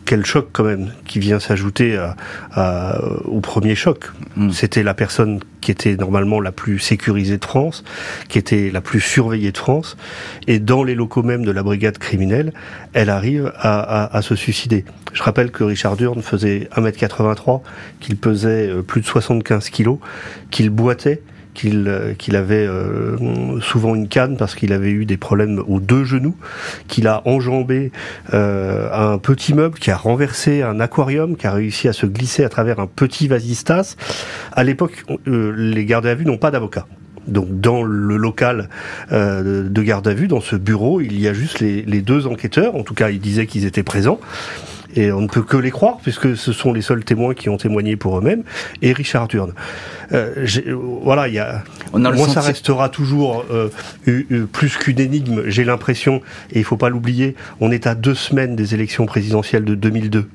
[0.04, 2.16] quel choc quand même qui vient s'ajouter à-
[2.52, 4.04] à- au premier choc.
[4.36, 4.50] Mm.
[4.50, 7.82] C'était la personne qui était normalement la plus sécurisée de France,
[8.28, 9.96] qui était la plus surveillée de France,
[10.46, 12.52] et dans les locaux même de la brigade criminelle,
[12.92, 14.84] elle arrive à, à- à se suicider.
[15.12, 17.62] Je rappelle que Richard Durne faisait 1m83,
[18.00, 19.98] qu'il pesait euh, plus de 75 kilos,
[20.50, 21.22] qu'il boitait,
[21.56, 26.36] qu'il avait euh, souvent une canne parce qu'il avait eu des problèmes aux deux genoux,
[26.86, 27.92] qu'il a enjambé
[28.34, 32.44] euh, un petit meuble, qui a renversé un aquarium, qui a réussi à se glisser
[32.44, 33.96] à travers un petit vasistas.
[34.52, 36.86] À l'époque, euh, les gardes à vue n'ont pas d'avocat.
[37.26, 38.68] Donc dans le local
[39.10, 42.76] de garde à vue, dans ce bureau, il y a juste les deux enquêteurs.
[42.76, 44.20] En tout cas, ils disaient qu'ils étaient présents.
[44.96, 47.58] Et on ne peut que les croire, puisque ce sont les seuls témoins qui ont
[47.58, 48.42] témoigné pour eux-mêmes,
[48.82, 49.52] et Richard Durne.
[50.12, 50.46] Euh,
[51.02, 53.68] voilà, il y a, On a le moi, ça restera toujours euh,
[54.06, 57.94] eu- eu- plus qu'une énigme, j'ai l'impression, et il faut pas l'oublier, on est à
[57.94, 60.28] deux semaines des élections présidentielles de 2002.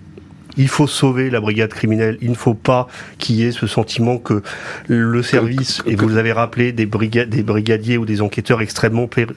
[0.57, 2.17] Il faut sauver la brigade criminelle.
[2.21, 2.87] Il ne faut pas
[3.17, 4.41] qu'il y ait ce sentiment que
[4.87, 9.33] le service, et vous avez rappelé des, brigades, des brigadiers ou des enquêteurs extrêmement pér-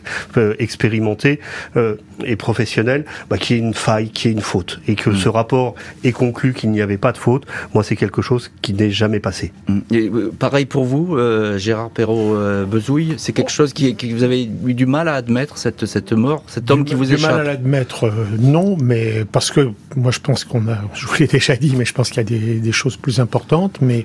[0.58, 1.40] expérimentés
[1.76, 4.80] euh, et professionnels, bah, qu'il y ait une faille, qu'il y ait une faute.
[4.88, 5.74] Et que ce rapport
[6.04, 9.20] ait conclu qu'il n'y avait pas de faute, moi c'est quelque chose qui n'est jamais
[9.20, 9.52] passé.
[9.68, 9.78] Mm.
[9.92, 14.48] Et, euh, pareil pour vous, euh, Gérard Perrault-Bezouille, c'est quelque chose qui, qui vous avez
[14.66, 17.24] eu du mal à admettre, cette, cette mort, cet homme Du- qui vous du mal
[17.32, 21.14] à échappe l'admettre, euh, non, mais parce que moi je pense qu'on a, je vous
[21.18, 23.78] l'ai déjà dit, mais je pense qu'il y a des, des choses plus importantes.
[23.80, 24.02] Mais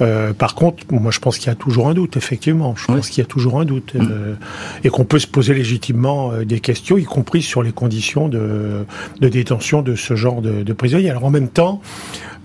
[0.00, 2.74] euh, par contre, moi je pense qu'il y a toujours un doute, effectivement.
[2.76, 2.96] Je Oui.
[2.96, 4.34] pense qu'il y a toujours un doute euh,
[4.84, 8.84] et qu'on peut se poser légitimement euh, des questions, y compris sur les conditions de,
[9.20, 11.10] de détention de ce genre de, de prisonniers.
[11.10, 11.80] Alors en même temps.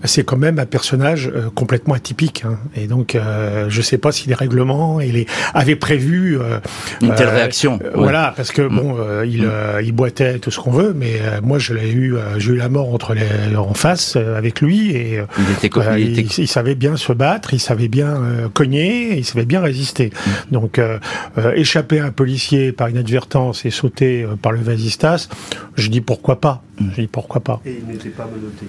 [0.04, 2.58] C'est quand même un personnage euh, complètement atypique, hein.
[2.76, 6.58] et donc euh, je sais pas si les règlements et les avaient prévu euh,
[7.02, 7.78] Une telle euh, réaction.
[7.84, 7.90] euh.
[7.94, 9.50] Voilà, parce que bon, euh, il, Mm.
[9.50, 12.52] euh, il boitait tout ce qu'on veut, mais euh, moi je l'ai eu, euh, j'ai
[12.52, 16.18] eu la mort entre les, en face euh, avec lui et Il était, il il,
[16.18, 20.10] était- il savait bien se battre, il savait bien euh, cogner, il savait bien résister.
[20.14, 20.30] Mm.
[20.52, 20.98] Donc euh,
[21.38, 25.28] euh, échapper à un policier par inadvertance et sauter euh, par le vasistas,
[25.76, 26.62] je dis pourquoi pas.
[26.80, 26.84] Mm.
[26.94, 27.60] Je dis pourquoi pas.
[27.64, 28.66] Et il n'était pas menotté.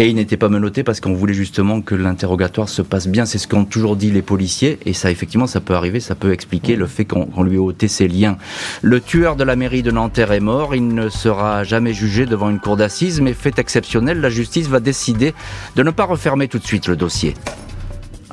[0.00, 3.26] Et il n'était pas menotté parce qu'on voulait justement que l'interrogatoire se passe bien.
[3.26, 4.80] C'est ce qu'ont toujours dit les policiers.
[4.86, 7.86] Et ça, effectivement, ça peut arriver, ça peut expliquer le fait qu'on lui ait ôté
[7.86, 8.36] ses liens.
[8.82, 10.74] Le tueur de la mairie de Nanterre est mort.
[10.74, 13.20] Il ne sera jamais jugé devant une cour d'assises.
[13.20, 15.32] Mais fait exceptionnel, la justice va décider
[15.76, 17.34] de ne pas refermer tout de suite le dossier.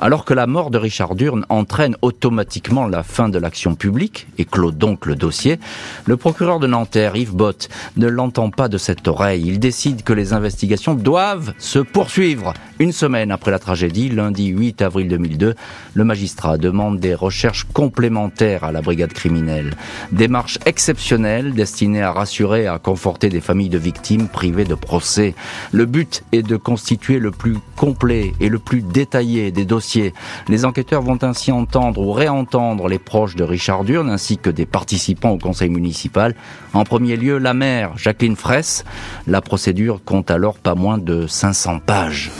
[0.04, 4.44] Alors que la mort de Richard Durne entraîne automatiquement la fin de l'action publique et
[4.44, 5.60] clôt donc le dossier,
[6.06, 9.44] le procureur de Nanterre, Yves Bott, ne l'entend pas de cette oreille.
[9.46, 12.52] Il décide que les investigations doivent se poursuivre.
[12.80, 15.54] Une semaine après la tragédie, lundi 8 avril 2002,
[15.94, 19.76] le magistrat demande des recherches complémentaires à la brigade criminelle.
[20.10, 25.36] Démarche exceptionnelle destinée à rassurer et à conforter des familles de victimes privées de procès.
[25.70, 29.91] Le but est de constituer le plus complet et le plus détaillé des dossiers
[30.48, 34.66] Les enquêteurs vont ainsi entendre ou réentendre les proches de Richard Durne ainsi que des
[34.66, 36.34] participants au conseil municipal.
[36.74, 38.84] En premier lieu, la maire, Jacqueline Fraisse.
[39.26, 42.30] La procédure compte alors pas moins de 500 pages.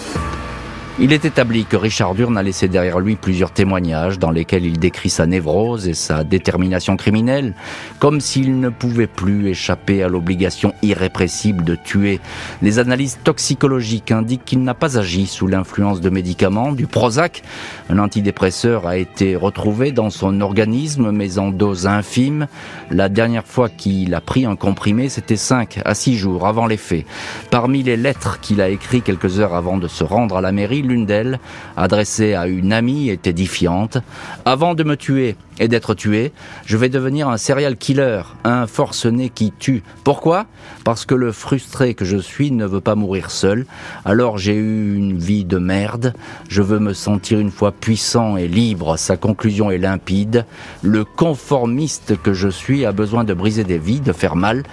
[0.98, 4.78] Il est établi que Richard Durne a laissé derrière lui plusieurs témoignages dans lesquels il
[4.78, 7.54] décrit sa névrose et sa détermination criminelle,
[7.98, 12.20] comme s'il ne pouvait plus échapper à l'obligation irrépressible de tuer.
[12.60, 17.42] Les analyses toxicologiques indiquent qu'il n'a pas agi sous l'influence de médicaments, du Prozac.
[17.88, 22.48] Un antidépresseur a été retrouvé dans son organisme, mais en dose infime.
[22.90, 26.76] La dernière fois qu'il a pris un comprimé, c'était 5 à 6 jours avant les
[26.76, 27.06] faits.
[27.50, 30.81] Parmi les lettres qu'il a écrites quelques heures avant de se rendre à la mairie,
[30.86, 31.40] l'une d'elles,
[31.76, 33.98] adressée à une amie, est édifiante.
[34.44, 36.32] Avant de me tuer et d'être tué,
[36.66, 39.82] je vais devenir un serial killer, un forcené qui tue.
[40.04, 40.46] Pourquoi?
[40.84, 43.66] Parce que le frustré que je suis ne veut pas mourir seul.
[44.04, 46.14] Alors j'ai eu une vie de merde.
[46.48, 48.96] Je veux me sentir une fois puissant et libre.
[48.96, 50.46] Sa conclusion est limpide.
[50.82, 54.64] Le conformiste que je suis a besoin de briser des vies, de faire mal,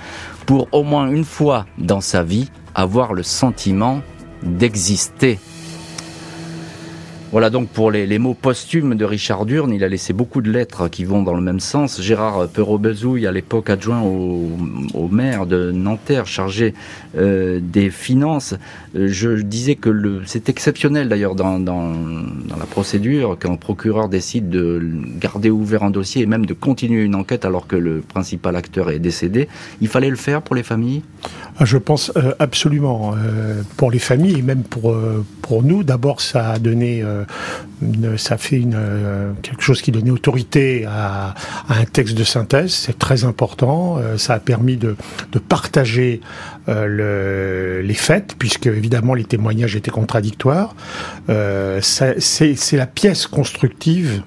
[0.45, 4.02] pour au moins une fois dans sa vie avoir le sentiment
[4.43, 5.39] d'exister.
[7.32, 9.72] Voilà donc pour les, mots posthumes de Richard Durne.
[9.72, 12.02] Il a laissé beaucoup de lettres qui vont dans le même sens.
[12.02, 16.74] Gérard Perrault-Bezouille, à l'époque adjoint au, maire de Nanterre, chargé
[17.18, 18.56] euh, des finances,
[18.96, 24.82] euh, je disais que c'est exceptionnel d'ailleurs dans, la procédure qu'un procureur décide de
[25.20, 28.89] garder ouvert un dossier et même de continuer une enquête alors que le principal acteur
[28.89, 29.48] est décédé.
[29.82, 31.04] Il fallait le faire pour les familles?
[31.60, 33.13] Ah, Je pense euh, absolument.
[33.78, 34.94] pour les familles et même pour,
[35.63, 37.04] nous, d'abord ça a donné
[38.17, 41.34] ça fait euh, quelque chose qui donnait autorité à,
[41.69, 42.71] un texte de synthèse.
[42.71, 43.97] C'est très important.
[43.97, 44.95] Euh, ça a permis de,
[45.47, 46.21] partager
[46.67, 50.75] les faits, puisque évidemment les témoignages étaient contradictoires.
[51.82, 54.21] c'est la pièce constructive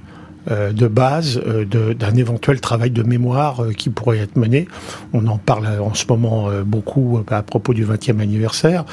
[0.51, 4.67] euh, de base euh, d'un éventuel travail de mémoire euh, qui pourrait être mené.
[5.13, 8.85] On en parle en ce moment beaucoup à propos du 20e anniversaire.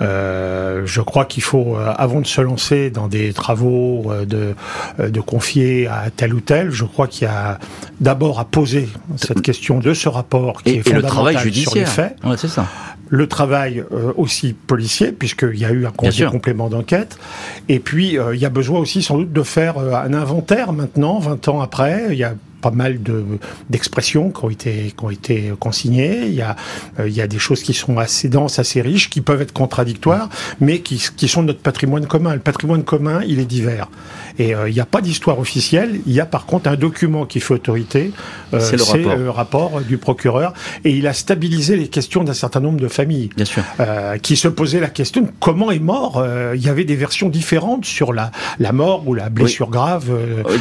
[0.00, 4.54] je crois qu'il faut, avant de se lancer dans des travaux de,
[4.98, 7.58] de confier à tel ou tel, je crois qu'il y a
[8.00, 11.70] d'abord à poser cette question de ce rapport qui est fondamental le travail judiciaire.
[11.70, 12.16] sur les faits.
[12.24, 12.66] Ouais, c'est ça
[13.08, 17.18] le travail euh, aussi policier, puisqu'il y a eu un complément d'enquête.
[17.68, 20.72] Et puis, euh, il y a besoin aussi sans doute de faire euh, un inventaire
[20.72, 20.83] maintenant,
[21.18, 22.08] 20 ans après.
[22.10, 22.98] Il y a pas mal
[23.68, 26.26] d'expressions qui ont été qui ont été consignées.
[26.26, 26.56] Il y a
[26.98, 30.28] il y a des choses qui sont assez denses, assez riches, qui peuvent être contradictoires,
[30.60, 32.34] mais qui, qui sont notre patrimoine commun.
[32.34, 33.88] Le patrimoine commun, il est divers.
[34.38, 36.00] Et euh, il n'y a pas d'histoire officielle.
[36.06, 38.12] Il y a par contre un document qui fait autorité.
[38.52, 39.80] Euh, c'est le, rapport.
[39.82, 40.52] du procureur.
[40.84, 43.30] Et il a stabilisé les questions d'un certain nombre de familles.
[43.36, 43.62] Bien sûr.
[43.80, 46.24] Euh, qui se posaient la question comment est mort
[46.54, 50.10] Il y avait des versions différentes sur la, la mort ou la blessure grave.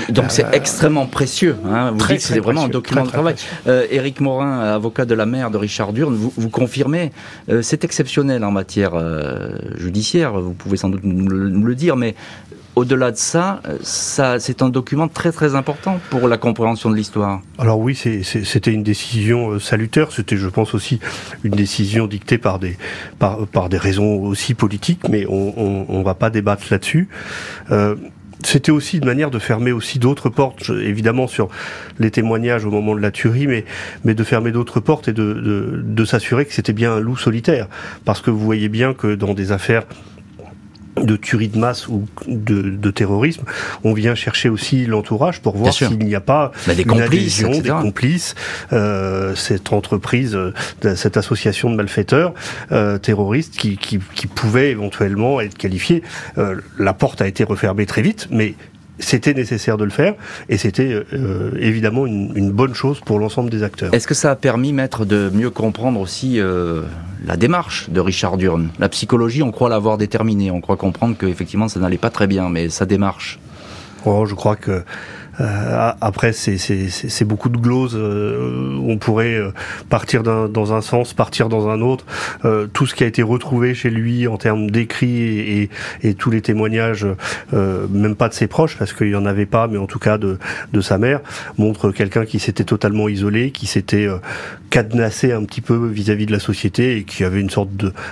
[0.09, 1.55] Donc c'est extrêmement précieux.
[1.65, 1.92] Hein.
[1.93, 3.35] Vous dites que c'est vraiment un document de travail.
[3.65, 7.11] Éric Morin, avocat de la mère de Richard Durne, vous, vous confirmez,
[7.61, 8.93] c'est exceptionnel en matière
[9.77, 10.33] judiciaire.
[10.33, 12.15] Vous pouvez sans doute nous le dire, mais
[12.75, 17.41] au-delà de ça, ça c'est un document très très important pour la compréhension de l'histoire.
[17.57, 20.11] Alors oui, c'était une décision euh, salutaire.
[20.11, 20.99] C'était, je pense aussi,
[21.43, 22.77] une décision dictée par des
[23.19, 27.07] par, par des raisons aussi politiques, mais on on, va pas débattre là-dessus.
[27.71, 27.95] Euh,
[28.43, 31.49] c'était aussi une manière de fermer aussi d'autres portes, évidemment sur
[31.99, 33.65] les témoignages au moment de la tuerie, mais,
[34.03, 37.17] mais de fermer d'autres portes et de, de, de s'assurer que c'était bien un loup
[37.17, 37.67] solitaire.
[38.05, 39.83] Parce que vous voyez bien que dans des affaires
[41.01, 43.43] de tuerie de masse ou de, de, terrorisme,
[43.83, 47.61] on vient chercher aussi l'entourage pour voir s'il n'y a pas bah, des, complices, adhésion,
[47.61, 48.35] des complices,
[48.71, 50.51] euh, cette entreprise, euh,
[50.95, 52.33] cette association de malfaiteurs
[52.71, 56.03] euh, terroristes qui, qui, qui pouvait éventuellement être qualifiée.
[56.37, 58.55] Euh, la porte a été refermée très vite, mais
[58.99, 60.15] c'était nécessaire de le faire
[60.49, 63.93] et c'était euh, évidemment une, bonne chose pour l'ensemble des acteurs.
[63.93, 66.83] Est-ce que ça a permis, maître, de mieux comprendre aussi euh,
[67.25, 71.67] la démarche de Richard Durne La psychologie, on croit l'avoir déterminée, on croit comprendre qu'effectivement
[71.67, 73.39] ça n'allait pas très bien, mais sa démarche.
[74.05, 74.81] Oh, je crois que euh,
[75.39, 77.95] après, c'est beaucoup de gloses.
[77.95, 79.51] Euh, on pourrait euh,
[79.89, 82.05] partir dans un sens, partir dans un autre.
[82.73, 85.69] tout ce qui a été retrouvé chez lui en termes d'écrits et,
[86.03, 87.05] et, tous les témoignages,
[87.51, 90.17] même pas de ses proches, parce qu'il y en avait pas, mais en tout cas
[90.17, 90.37] de,
[90.71, 91.21] de sa mère,
[91.57, 94.07] montre quelqu'un qui s'était totalement isolé, qui s'était
[94.69, 97.69] cadenassé un petit peu vis-à-vis de la société et qui avait une sorte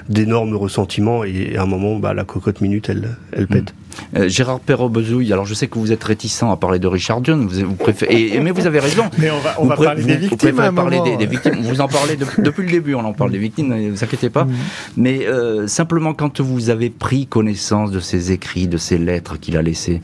[0.09, 1.23] d'énorme ressentiment.
[1.23, 3.73] Et à un moment, bah, la cocotte minute, elle, elle pète.
[4.15, 7.47] Euh, Gérard Perrault-Bezouille, alors je sais que vous êtes réticent à parler de Richard Dion,
[7.47, 9.03] vous, préférez, mais vous avez raison.
[9.17, 10.49] Mais on va, on va parler des victimes.
[10.51, 11.61] Vous, parler des, victimes.
[11.61, 14.45] Vous en parlez depuis le début, on en parle des victimes, ne vous inquiétez pas.
[14.45, 14.53] Mm.
[14.97, 19.57] Mais euh, simplement, quand vous avez pris connaissance de ces écrits, de ces lettres qu'il
[19.57, 20.01] a laissées,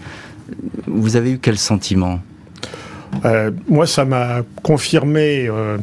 [0.87, 2.19] vous avez eu quel sentiment?
[3.25, 5.77] Euh, moi, ça m'a confirmé, euh,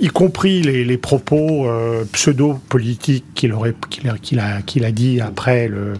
[0.00, 4.08] y compris les, propos euh, pseudo-politiques qu'il aurait, qu'il
[4.38, 5.68] a, qu'il a, dit après.
[5.68, 5.94] Le,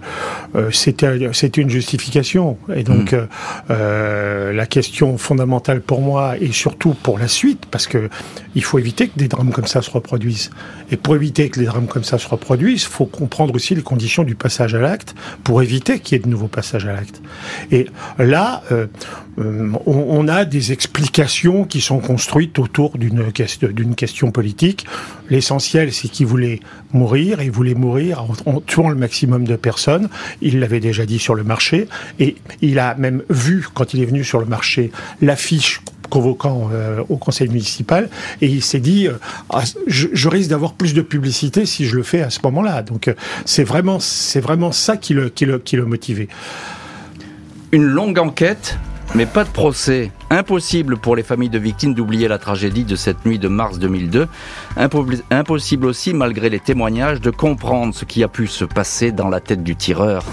[0.70, 2.56] c'était, c'était une justification.
[2.74, 3.26] Et donc, mm.
[3.68, 8.08] la question fondamentale pour moi et surtout pour la suite, parce que
[8.54, 10.50] il faut éviter que des drames comme ça se reproduisent.
[10.90, 13.82] Et pour éviter que les drames comme ça se reproduisent, il faut comprendre aussi les
[13.82, 17.20] conditions du passage à l'acte pour éviter qu'il y ait de nouveaux passages à l'acte.
[17.72, 17.86] Et
[18.18, 18.62] là,
[19.38, 24.86] on, on a des explications qui sont construites autour d'une question politique.
[25.30, 26.60] L'essentiel, c'est qu'il voulait
[26.92, 30.08] mourir, et il voulait mourir en, tuant le maximum de personnes.
[30.42, 34.06] Il l'avait déjà dit sur le marché, et il a même vu, quand il est
[34.06, 35.80] venu sur le marché, l'affiche
[36.10, 38.10] convoquant euh, au conseil municipal
[38.42, 39.14] et il s'est dit euh,
[39.48, 43.08] ah, je, risque d'avoir plus de publicité si je le fais à ce moment-là donc
[43.08, 43.14] euh,
[43.46, 43.98] c'est vraiment
[44.36, 46.28] vraiment ça qui qui le motivait
[47.72, 48.78] une longue enquête
[49.14, 50.10] mais pas de procès.
[50.30, 54.26] Impossible pour les familles de victimes d'oublier la tragédie de cette nuit de mars 2002.
[55.30, 59.40] Impossible aussi, malgré les témoignages, de comprendre ce qui a pu se passer dans la
[59.40, 60.24] tête du tireur.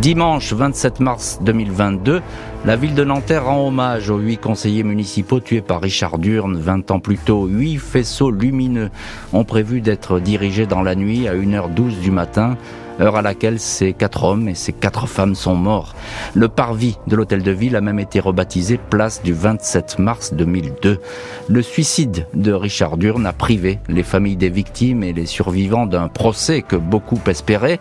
[0.00, 2.22] Dimanche 27 mars 2022,
[2.64, 6.90] la ville de Nanterre rend hommage aux huit conseillers municipaux tués par Richard Durne 20
[6.90, 7.46] ans plus tôt.
[7.46, 8.90] Huit faisceaux lumineux
[9.34, 12.56] ont prévu d'être dirigés dans la nuit à 1h12 du matin
[13.00, 15.94] heure à laquelle ces quatre hommes et ces quatre femmes sont morts.
[16.34, 21.00] Le parvis de l'hôtel de ville a même été rebaptisé place du 27 mars 2002.
[21.48, 26.08] Le suicide de Richard Durne a privé les familles des victimes et les survivants d'un
[26.08, 27.80] procès que beaucoup espéraient.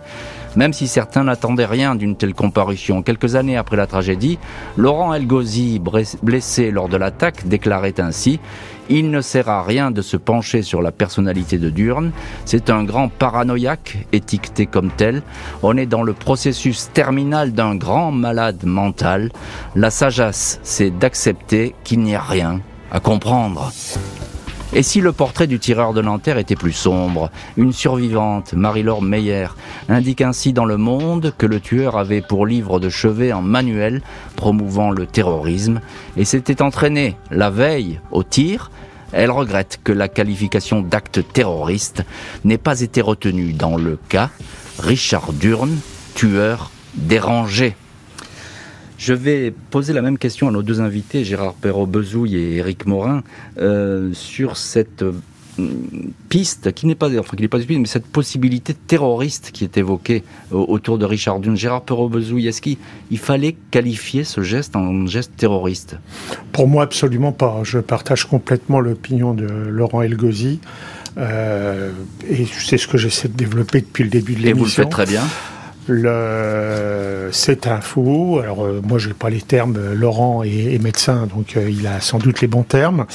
[0.55, 4.37] Même si certains n'attendaient rien d'une telle comparution, quelques années après la tragédie,
[4.77, 5.81] Laurent Elgozi,
[6.21, 8.39] blessé lors de l'attaque, déclarait ainsi
[8.91, 12.11] il ne sert à rien de se pencher sur la personnalité de Durne.
[12.45, 15.23] C'est un grand paranoïaque, étiqueté comme tel.
[15.63, 19.31] On est dans le processus terminal d'un grand malade mental.
[19.75, 22.59] La sagesse, c'est d'accepter qu'il n'y a rien
[22.91, 23.71] à comprendre.
[24.73, 29.47] Et si le portrait du tireur de Nanterre était plus sombre Une survivante, Marie-Laure Meyer,
[29.89, 34.01] indique ainsi dans Le Monde que le tueur avait pour livre de chevet en manuel
[34.37, 35.81] promouvant le terrorisme
[36.15, 38.71] et s'était entraîné la veille au tir.
[39.11, 42.05] Elle regrette que la qualification d'acte terroriste
[42.45, 44.29] n'ait pas été retenue dans le cas
[44.79, 45.79] Richard Durne,
[46.15, 47.75] tueur dérangé.
[49.01, 53.23] Je vais poser la même question à nos deux invités, Gérard Perrault-Bezouille et Éric Morin,
[53.57, 55.13] euh, sur cette euh,
[56.29, 59.75] piste qui n'est pas, enfin qui n'est pas piste, mais cette possibilité terroriste qui est
[59.75, 60.21] évoquée
[60.51, 61.57] autour de Richard Dune.
[61.57, 62.77] Gérard Perrault-Bezouille, est-ce qu'il
[63.17, 65.97] fallait qualifier ce geste en geste terroriste?
[66.51, 67.61] Pour moi, absolument pas.
[67.63, 70.59] Je partage complètement l'opinion de Laurent Elgozi.
[71.17, 71.89] Euh,
[72.29, 74.57] et c'est ce que j'essaie de développer depuis le début de l'émission.
[74.57, 75.23] Et vous le faites très bien.
[75.91, 78.39] Le, c'est un fou.
[78.41, 79.75] Alors euh, moi, j'ai pas les termes.
[79.77, 83.05] Euh, Laurent est, médecin, donc euh, il a sans doute les bons termes.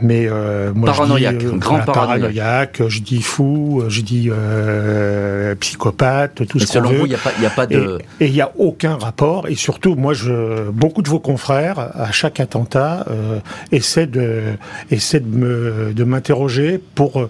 [0.00, 0.28] Mais
[0.74, 2.82] moi, paranoïaque, je dis, grand paranoïaque.
[2.88, 4.30] Je dis fou, je dis
[5.60, 7.02] psychopathe, tout ce qu'on veut.
[7.04, 7.98] il n'y a a pas de.
[8.20, 9.48] Et il n'y a aucun rapport.
[9.48, 13.04] Et surtout, moi, je, beaucoup de vos confrères, à chaque attentat,
[13.70, 14.42] essaient de,
[14.90, 17.28] essaient de me, de m'interroger pour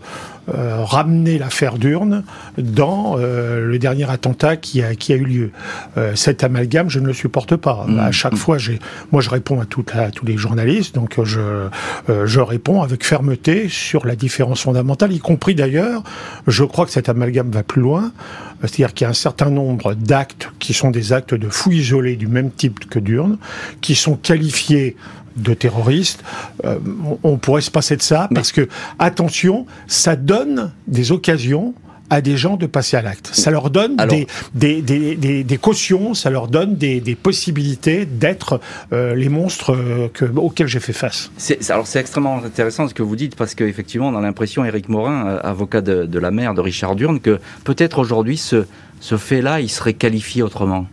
[0.52, 2.22] euh, ramener l'affaire d'urne
[2.58, 5.50] dans euh, le dernier attentat qui a, qui a eu lieu.
[5.96, 7.86] Euh, cet amalgame, je ne le supporte pas.
[7.86, 7.98] Mmh.
[7.98, 8.78] À chaque fois, j'ai,
[9.10, 11.68] moi, je réponds à, tout, à tous les journalistes, donc je,
[12.08, 16.02] je réponds avec fermeté sur la différence fondamentale, y compris d'ailleurs,
[16.46, 18.12] je crois que cet amalgame va plus loin.
[18.60, 22.16] C'est-à-dire qu'il y a un certain nombre d'actes qui sont des actes de fou isolés
[22.16, 23.38] du même type que d'urne,
[23.80, 24.96] qui sont qualifiés
[25.36, 26.22] de terroristes,
[26.64, 26.78] euh,
[27.22, 28.68] on pourrait se passer de ça parce que
[28.98, 31.74] attention, ça donne des occasions
[32.10, 33.30] à des gens de passer à l'acte.
[33.32, 33.96] Ça leur donne
[34.54, 38.60] des, des, cautions, ça leur donne des, possibilités d'être
[38.92, 41.30] euh, les monstres euh, que, auxquels j'ai fait face.
[41.70, 45.38] alors c'est extrêmement intéressant ce que vous dites parce qu'effectivement on a l'impression, Éric Morin,
[45.42, 48.66] avocat de, la mère de Richard Durne, que peut-être aujourd'hui ce,
[49.00, 50.86] ce fait-là, il serait qualifié autrement.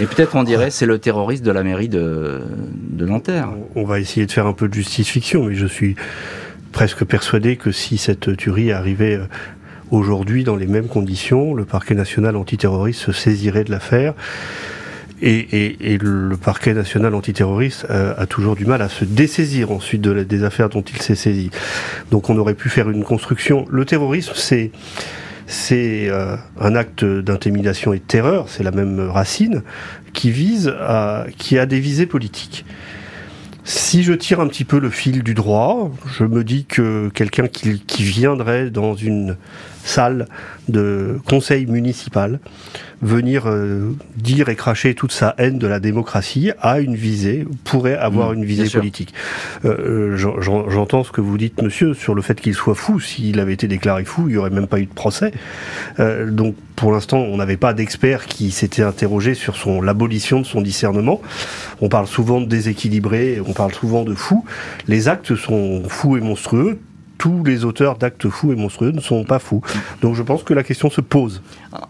[0.00, 2.40] Et peut-être on dirait c'est le terroriste de la mairie de,
[2.90, 3.50] de Nanterre.
[3.74, 5.96] On va essayer de faire un peu de justice-fiction, mais je suis
[6.72, 9.26] presque persuadé que si cette tuerie arrivait euh,
[9.90, 14.14] aujourd'hui dans les mêmes conditions, le parquet national antiterroriste se saisirait de l'affaire.
[15.20, 20.00] Et, et, le parquet national antiterroriste euh, a toujours du mal à se dessaisir ensuite
[20.00, 21.50] de des affaires dont il s'est saisi.
[22.12, 23.66] Donc on aurait pu faire une construction.
[23.68, 24.70] Le terrorisme, c'est
[25.48, 26.10] c'est
[26.60, 29.62] un acte d'intimidation et de terreur, c'est la même racine,
[30.12, 32.64] qui vise à, qui a des visées politiques.
[33.64, 37.48] Si je tire un petit peu le fil du droit, je me dis que quelqu'un
[37.48, 39.36] qui viendrait dans une
[39.88, 40.26] salle
[40.68, 42.40] de conseil municipal
[43.00, 47.96] venir euh, dire et cracher toute sa haine de la démocratie a une visée, pourrait
[47.96, 49.14] avoir mmh, une visée politique.
[49.64, 53.00] Euh, euh J'entends ce que vous dites, monsieur, sur le fait qu'il soit fou.
[53.00, 55.32] S'il avait été déclaré fou, il n'y aurait même pas eu de procès.
[56.00, 60.46] Euh, donc, pour l'instant, on n'avait pas d'expert qui s'était interrogé sur son l'abolition de
[60.46, 61.20] son discernement.
[61.80, 64.44] On parle souvent de déséquilibré, on parle souvent de fou.
[64.86, 66.78] Les actes sont fous et monstrueux
[67.18, 69.60] tous les auteurs d'actes fous et monstrueux ne sont pas fous.
[70.00, 71.42] Donc je pense que la question se pose.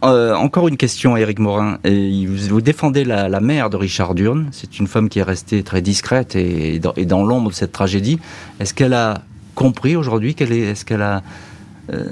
[0.03, 1.79] Euh, encore une question, Éric Morin.
[1.85, 4.49] vous défendez la, mère de Richard Durn.
[4.51, 8.19] C'est une femme qui est restée très discrète et dans, l'ombre de cette tragédie.
[8.59, 9.23] Est-ce qu'elle a
[9.55, 11.23] compris aujourd'hui qu'elle est, est-ce qu'elle a
[11.93, 12.05] euh,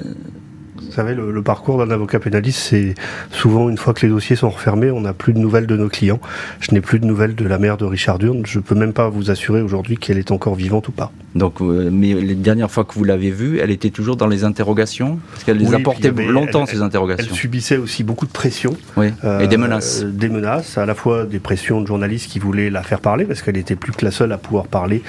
[0.81, 2.95] vous savez, le, parcours d'un avocat pénaliste, c'est
[3.31, 5.89] souvent une fois que les dossiers sont refermés, on n'a plus de nouvelles de nos
[5.89, 6.19] clients.
[6.59, 8.43] Je n'ai plus de nouvelles de la mère de Richard Durne.
[8.45, 11.11] Je ne peux même pas vous assurer aujourd'hui qu'elle est encore vivante ou pas.
[11.35, 14.43] Donc, euh, mais les dernières fois que vous l'avez vue, elle était toujours dans les
[14.43, 15.19] interrogations?
[15.31, 17.27] Parce qu'elle les apportait longtemps, ces interrogations.
[17.29, 18.75] Elle subissait aussi beaucoup de pression.
[18.95, 19.07] Oui.
[19.39, 20.01] et des menaces.
[20.03, 23.25] Euh, des menaces, à la fois des pressions de journalistes qui voulaient la faire parler,
[23.25, 25.03] parce qu'elle était plus que la seule à pouvoir parler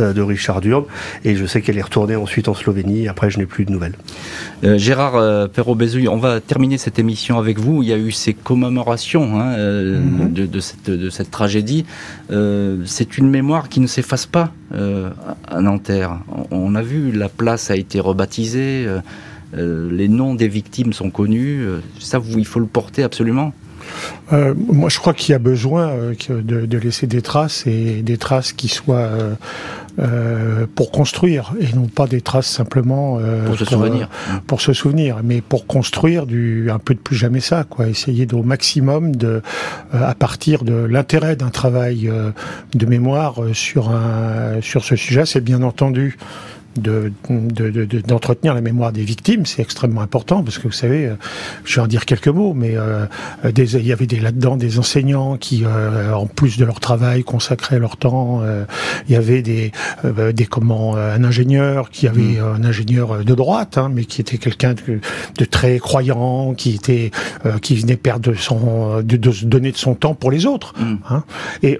[0.00, 0.84] euh, de Richard Durne.
[1.24, 3.08] Et je sais qu'elle est retournée ensuite en Slovénie.
[3.08, 3.94] Après, je n'ai plus de nouvelles.
[4.62, 5.76] Gérard euh, Perrault
[6.08, 7.82] on va terminer cette émission avec vous.
[7.82, 10.32] Il y a eu ces commémorations hein, euh, mhm.
[10.32, 10.60] de,
[11.10, 11.84] cette, tragédie.
[12.30, 14.52] Euh, c'est une mémoire qui ne s'efface pas
[15.48, 16.20] à Nanterre.
[16.50, 18.86] On, a vu, la place a été rebaptisée,
[19.56, 21.66] les noms des victimes sont connus.
[21.98, 23.52] Ça, il faut le porter absolument.
[24.32, 28.16] Euh, moi, je crois qu'il y a besoin euh, de, laisser des traces et des
[28.16, 29.10] traces qui soient
[29.98, 34.08] euh, pour construire et non pas des traces simplement pour se souvenir,
[34.46, 37.88] pour se souvenir, mais pour construire du un peu de plus jamais ça, quoi.
[37.88, 39.42] Essayer au maximum de,
[39.92, 42.10] à partir de l'intérêt d'un travail
[42.74, 46.16] de mémoire sur un sur ce sujet, c'est bien entendu
[46.76, 51.14] d'entretenir de, la mémoire des victimes, c'est extrêmement important parce que vous savez, euh,
[51.64, 53.06] je vais en dire quelques mots, mais euh,
[53.52, 57.24] des, il y avait des là-dedans des enseignants qui, euh, en plus de leur travail,
[57.24, 58.42] consacraient leur temps.
[59.08, 59.72] il y avait des,
[60.04, 62.62] des comment, un ingénieur qui avait mmh.
[62.62, 65.00] un ingénieur de droite, hein, mais qui était quelqu'un de,
[65.38, 67.10] de, très croyant, qui était,
[67.62, 70.74] qui venait perdre son, de, de, donner de son temps pour les autres.
[70.78, 70.96] Mmh.
[71.10, 71.24] Hein.
[71.62, 71.78] Et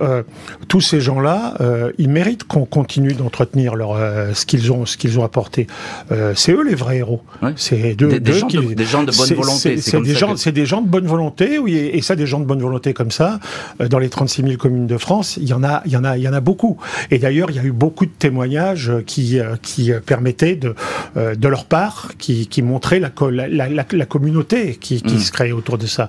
[0.68, 1.54] tous ces gens-là,
[1.98, 3.96] ils méritent qu'on continue d'entretenir leur
[4.34, 5.66] ce qu'ils ont ce qu'ils ont apporté.
[6.12, 7.22] Euh, c'est eux les vrais héros.
[7.56, 9.76] C'est des, des, gens de, des, gens de, bonne volonté.
[9.80, 12.44] C'est des gens, c'est des gens de bonne volonté, oui, et, ça, des gens de
[12.44, 13.38] bonne volonté comme ça,
[13.80, 16.04] euh, dans les 36 000 communes de France, il y en a, il y en
[16.04, 16.78] a, il y en a beaucoup.
[17.10, 20.74] Et d'ailleurs, il y a eu beaucoup de témoignages qui euh, qui permettaient de
[21.16, 23.10] de leur part, qui, qui montraient la,
[23.48, 25.18] la, la, communauté qui, qui mm.
[25.18, 26.08] se créait autour de ça.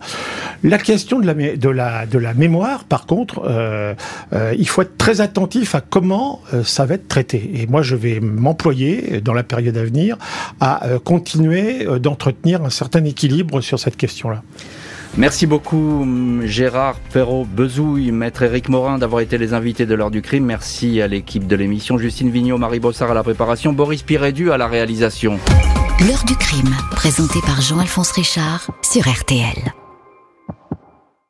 [0.63, 3.93] La question de la de la de la mémoire, par contre, euh,
[4.57, 7.51] il faut être très attentif à comment ça va être traité.
[7.55, 8.53] Et moi, je vais m'en
[9.23, 10.17] dans la période à venir
[10.59, 14.43] à euh, continuer euh, d'entretenir un certain équilibre sur cette question-là.
[15.17, 16.07] Merci beaucoup
[16.45, 20.45] Gérard Perrault Bezouille, maître Éric Morin d'avoir été les invités de l'heure du crime.
[20.45, 24.57] Merci à l'équipe de l'émission, Justine Vignot, Marie Bossard à la préparation, Boris Pirédu à
[24.57, 25.37] la réalisation.
[26.07, 29.73] L'heure du crime, présenté par Jean-Alphonse Richard sur RTL.